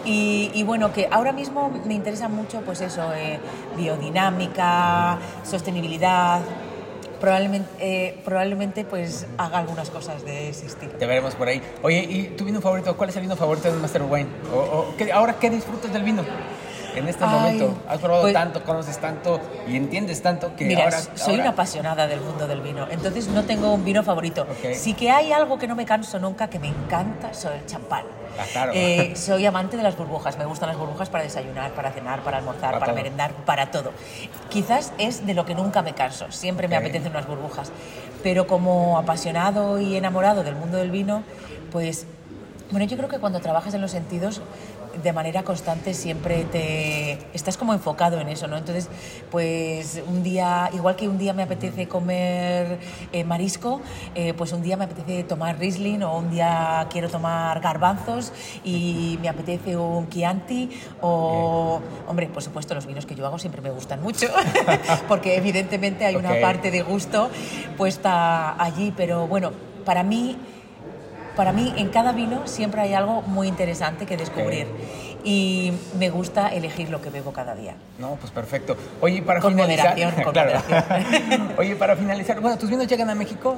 Y, 0.10 0.64
bueno, 0.64 0.94
que 0.94 1.10
ahora 1.12 1.34
mismo 1.34 1.70
me 1.86 1.94
interesa 1.94 2.30
mucho, 2.30 2.62
pues 2.62 2.80
eso, 2.80 3.14
eh, 3.14 3.40
biodinámica, 3.76 5.20
sostenibilidad, 5.44 6.40
probablemente, 7.20 7.70
eh, 7.80 8.18
probablemente 8.24 8.86
pues 8.86 9.28
haga 9.38 9.58
algunas 9.58 9.90
cosas 9.90 10.24
de 10.24 10.50
ese 10.50 10.68
estilo. 10.68 10.94
Te 10.94 11.06
veremos 11.06 11.36
por 11.36 11.50
ahí. 11.50 11.62
Oye, 11.82 12.00
¿y 12.10 12.24
tu 12.38 12.46
vino 12.46 12.62
favorito? 12.62 12.96
¿Cuál 12.96 13.10
es 13.10 13.16
el 13.18 13.24
vino 13.24 13.36
favorito 13.36 13.70
del 13.70 13.82
Master 13.82 14.04
Wine? 14.04 14.30
¿O, 14.54 14.94
ahora 15.14 15.38
qué 15.40 15.50
disfrutas 15.50 15.92
del 15.92 16.04
vino? 16.04 16.24
En 16.98 17.08
este 17.08 17.26
momento? 17.26 17.78
Has 17.88 18.00
probado 18.00 18.24
pues 18.24 18.34
tanto, 18.34 18.64
conoces 18.64 18.98
tanto 19.00 19.40
y 19.68 19.76
entiendes 19.76 20.22
tanto 20.22 20.56
que 20.56 20.66
mira, 20.66 20.86
ahora... 20.86 21.00
soy 21.16 21.40
una 21.40 21.50
apasionada 21.50 22.08
del 22.08 22.22
mundo 22.22 22.48
del 22.48 22.62
vino, 22.62 22.88
entonces 22.90 23.28
no 23.28 23.44
tengo 23.44 23.74
un 23.74 23.84
vino 23.84 24.04
favorito. 24.04 24.46
Sí 24.74 24.94
que 24.94 25.12
hay 25.12 25.32
algo 25.32 25.58
que 25.58 25.68
no 25.68 25.76
me 25.76 25.86
canso 25.86 26.20
nunca, 26.20 26.50
que 26.50 26.60
me 26.60 26.68
encanta, 26.68 27.34
soy 27.34 27.58
el 27.58 27.66
champán. 27.66 28.06
Ah, 28.56 28.68
eh, 28.74 29.14
soy 29.16 29.46
amante 29.46 29.78
de 29.78 29.84
las 29.84 29.98
burbujas, 29.98 30.38
me 30.38 30.46
gustan 30.46 30.70
las 30.70 30.78
burbujas 30.78 31.10
para 31.10 31.24
desayunar, 31.24 31.72
para 31.72 31.92
cenar, 31.92 32.22
para 32.22 32.38
almorzar, 32.38 32.80
para, 32.80 32.94
merendar, 32.94 33.32
para 33.32 33.72
todo. 33.72 33.92
Quizás 34.50 34.94
es 35.00 35.26
de 35.26 35.34
lo 35.34 35.46
que 35.46 35.56
nunca 35.56 35.82
me 35.82 35.94
canso, 35.94 36.32
siempre 36.32 36.68
me 36.68 36.76
apetecen 36.76 37.12
unas 37.12 37.26
burbujas, 37.26 37.72
pero 38.22 38.46
como 38.46 38.98
apasionado 39.00 39.80
y 39.80 39.96
enamorado 39.96 40.44
del 40.44 40.56
mundo 40.56 40.78
del 40.78 40.92
vino, 40.92 41.24
pues 41.72 42.06
bueno, 42.70 42.86
yo 42.86 42.98
creo 42.98 43.10
que 43.10 43.20
cuando 43.20 43.40
trabajas 43.40 43.74
en 43.74 43.82
los 43.82 43.92
sentidos 43.92 44.42
de 45.04 45.14
manera 45.14 45.44
constante 45.44 45.94
siempre 45.94 46.44
te 46.46 47.20
estás 47.34 47.58
como 47.58 47.74
enfocado 47.74 48.20
en 48.20 48.30
eso, 48.30 48.48
¿no? 48.48 48.58
Entonces, 48.58 48.90
pues 49.32 50.02
un 50.08 50.24
día, 50.24 50.70
igual 50.74 50.96
que 50.96 51.08
un 51.08 51.18
día 51.18 51.34
me 51.34 51.44
apetece 51.44 51.88
comer 51.88 52.80
eh, 53.12 53.24
marisco, 53.24 53.82
eh, 54.16 54.34
pues 54.34 54.54
un 54.54 54.62
día 54.62 54.78
me 54.78 54.86
apetece 54.86 55.24
tomar 55.24 55.60
Riesling 55.60 56.04
o 56.04 56.18
un 56.18 56.30
día 56.30 56.88
quiero 56.90 57.10
tomar 57.10 57.60
garbanzos 57.60 58.32
y 58.64 59.18
me 59.22 59.30
apetece 59.30 59.78
un 59.78 60.10
Chianti 60.10 60.70
o, 61.02 61.82
hombre, 62.08 62.28
por 62.28 62.44
supuesto 62.44 62.76
los 62.76 62.86
vinos 62.86 63.06
que 63.06 63.16
yo 63.16 63.26
hago 63.26 63.40
siempre 63.40 63.62
me 63.62 63.70
gustan 63.70 64.02
mucho, 64.02 64.28
porque 65.08 65.36
evidentemente 65.36 66.06
hay 66.06 66.16
una 66.16 66.40
parte 66.42 66.72
de 66.72 66.82
gusto 66.82 67.30
puesta 67.78 68.62
allí, 68.62 68.94
pero 68.96 69.28
bueno, 69.28 69.52
para 69.86 70.04
mí 70.04 70.38
para 71.38 71.54
mí 71.54 71.74
en 71.78 71.88
cada 71.90 72.12
vino 72.12 72.46
siempre 72.48 72.82
hay 72.82 72.94
algo 72.94 73.22
muy 73.22 73.48
interesante 73.48 74.06
que 74.06 74.18
descubrir. 74.18 74.68
Y 75.24 75.74
me 76.00 76.10
gusta 76.10 76.48
elegir 76.50 76.90
lo 76.90 77.02
que 77.02 77.10
bebo 77.10 77.32
cada 77.34 77.54
día. 77.56 77.76
No, 78.00 78.16
pues 78.16 78.32
perfecto. 78.32 78.78
Oye, 79.02 79.22
para 79.22 79.40
con 79.42 79.54
finalizar. 79.54 79.90
Moderación, 79.96 80.24
con 80.24 80.34
moderación. 80.36 81.54
Oye, 81.58 81.76
para 81.76 81.96
finalizar, 81.96 82.40
bueno, 82.40 82.58
¿tus 82.58 82.70
vinos 82.70 82.88
llegan 82.88 83.10
a 83.10 83.16
México? 83.16 83.58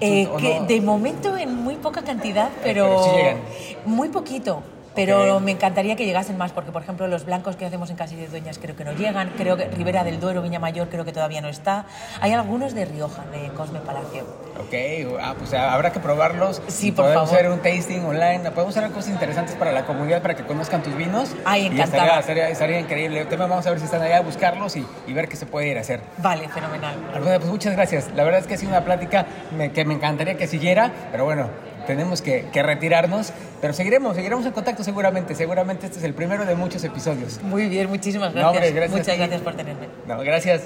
Eh, 0.00 0.28
De 0.68 0.80
momento 0.80 1.36
en 1.36 1.54
muy 1.56 1.74
poca 1.76 2.02
cantidad, 2.02 2.50
pero, 2.62 2.86
pero 2.86 3.04
sí 3.04 3.10
llegan. 3.16 3.36
muy 3.84 4.08
poquito. 4.10 4.62
Pero 4.94 5.40
me 5.40 5.52
encantaría 5.52 5.96
que 5.96 6.04
llegasen 6.04 6.36
más, 6.38 6.52
porque 6.52 6.72
por 6.72 6.82
ejemplo 6.82 7.06
los 7.08 7.24
blancos 7.24 7.56
que 7.56 7.64
hacemos 7.64 7.90
en 7.90 7.96
Casi 7.96 8.16
de 8.16 8.28
Dueñas 8.28 8.58
creo 8.58 8.76
que 8.76 8.84
no 8.84 8.92
llegan, 8.92 9.30
creo 9.36 9.56
que 9.56 9.66
Ribera 9.66 10.04
del 10.04 10.20
Duero, 10.20 10.42
Viña 10.42 10.58
Mayor 10.58 10.88
creo 10.88 11.04
que 11.04 11.12
todavía 11.12 11.40
no 11.40 11.48
está. 11.48 11.86
Hay 12.20 12.32
algunos 12.32 12.74
de 12.74 12.84
Rioja, 12.84 13.24
de 13.32 13.48
Cosme 13.50 13.80
Palacio. 13.80 14.24
Ok, 14.58 14.74
ah, 15.20 15.34
pues 15.38 15.54
habrá 15.54 15.92
que 15.92 16.00
probarlos. 16.00 16.60
Sí, 16.68 16.92
por 16.92 17.06
podemos 17.06 17.32
hacer 17.32 17.48
un 17.50 17.60
tasting 17.60 18.04
online, 18.04 18.50
podemos 18.50 18.76
hacer 18.76 18.90
cosas 18.90 19.10
interesantes 19.10 19.54
para 19.54 19.72
la 19.72 19.86
comunidad, 19.86 20.20
para 20.20 20.34
que 20.34 20.44
conozcan 20.44 20.82
tus 20.82 20.94
vinos. 20.94 21.34
Ay, 21.44 21.66
encantada. 21.66 22.20
Estaría, 22.20 22.48
estaría, 22.50 22.80
increíble. 22.80 23.26
vamos 23.36 23.66
a 23.66 23.70
ver 23.70 23.78
si 23.78 23.86
están 23.86 24.02
allá 24.02 24.18
a 24.18 24.20
buscarlos 24.20 24.76
y, 24.76 24.84
ver 25.12 25.28
qué 25.28 25.36
se 25.36 25.46
puede 25.46 25.68
ir 25.68 25.78
a 25.78 25.80
hacer. 25.80 26.00
Vale, 26.18 26.48
fenomenal. 26.48 26.96
pues 27.12 27.44
muchas 27.46 27.74
gracias. 27.74 28.10
La 28.14 28.24
verdad 28.24 28.40
es 28.40 28.46
que 28.46 28.54
ha 28.54 28.56
sido 28.56 28.70
una 28.70 28.84
plática 28.84 29.26
que 29.74 29.84
me 29.84 29.94
encantaría 29.94 30.36
que 30.36 30.46
siguiera, 30.46 30.90
pero 31.10 31.24
bueno, 31.24 31.48
tenemos 31.86 32.22
que, 32.22 32.48
retirarnos, 32.52 33.32
pero 33.60 33.72
seguiremos, 33.72 34.16
seguiremos 34.16 34.46
en 34.46 34.52
contacto 34.52 34.84
seguramente. 34.84 35.34
Seguramente 35.34 35.86
este 35.86 35.98
es 35.98 36.04
el 36.04 36.14
primero 36.14 36.44
de 36.44 36.54
muchos 36.54 36.82
episodios. 36.84 37.40
Muy 37.42 37.68
bien, 37.68 37.88
muchísimas 37.88 38.32
gracias. 38.32 38.90
Muchas 38.90 39.18
gracias 39.18 39.40
por 39.40 39.54
tenerme. 39.54 39.88
No, 40.06 40.18
gracias. 40.20 40.62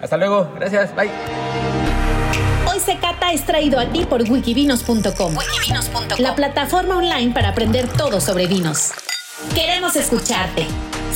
Hasta 0.00 0.16
luego. 0.16 0.50
Gracias. 0.54 0.94
Bye. 0.94 1.10
Hoy 2.70 2.80
se 2.80 2.96
cata 2.98 3.32
es 3.32 3.44
traído 3.44 3.78
a 3.78 3.86
ti 3.86 4.04
por 4.04 4.22
wikivinos.com, 4.22 5.34
la 6.18 6.34
plataforma 6.34 6.96
online 6.96 7.32
para 7.32 7.50
aprender 7.50 7.86
todo 7.88 8.20
sobre 8.20 8.46
vinos. 8.46 8.92
Queremos 9.54 9.96
escucharte. 9.96 10.66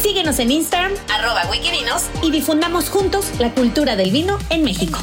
Síguenos 0.01 0.39
en 0.39 0.53
Instagram, 0.53 0.93
arroba 1.13 1.43
wikivinos, 1.51 2.05
y 2.23 2.31
difundamos 2.31 2.89
juntos 2.91 3.33
la 3.39 3.51
cultura 3.51 3.97
del 3.97 4.11
vino 4.13 4.39
en 4.51 4.63
México. 4.63 4.99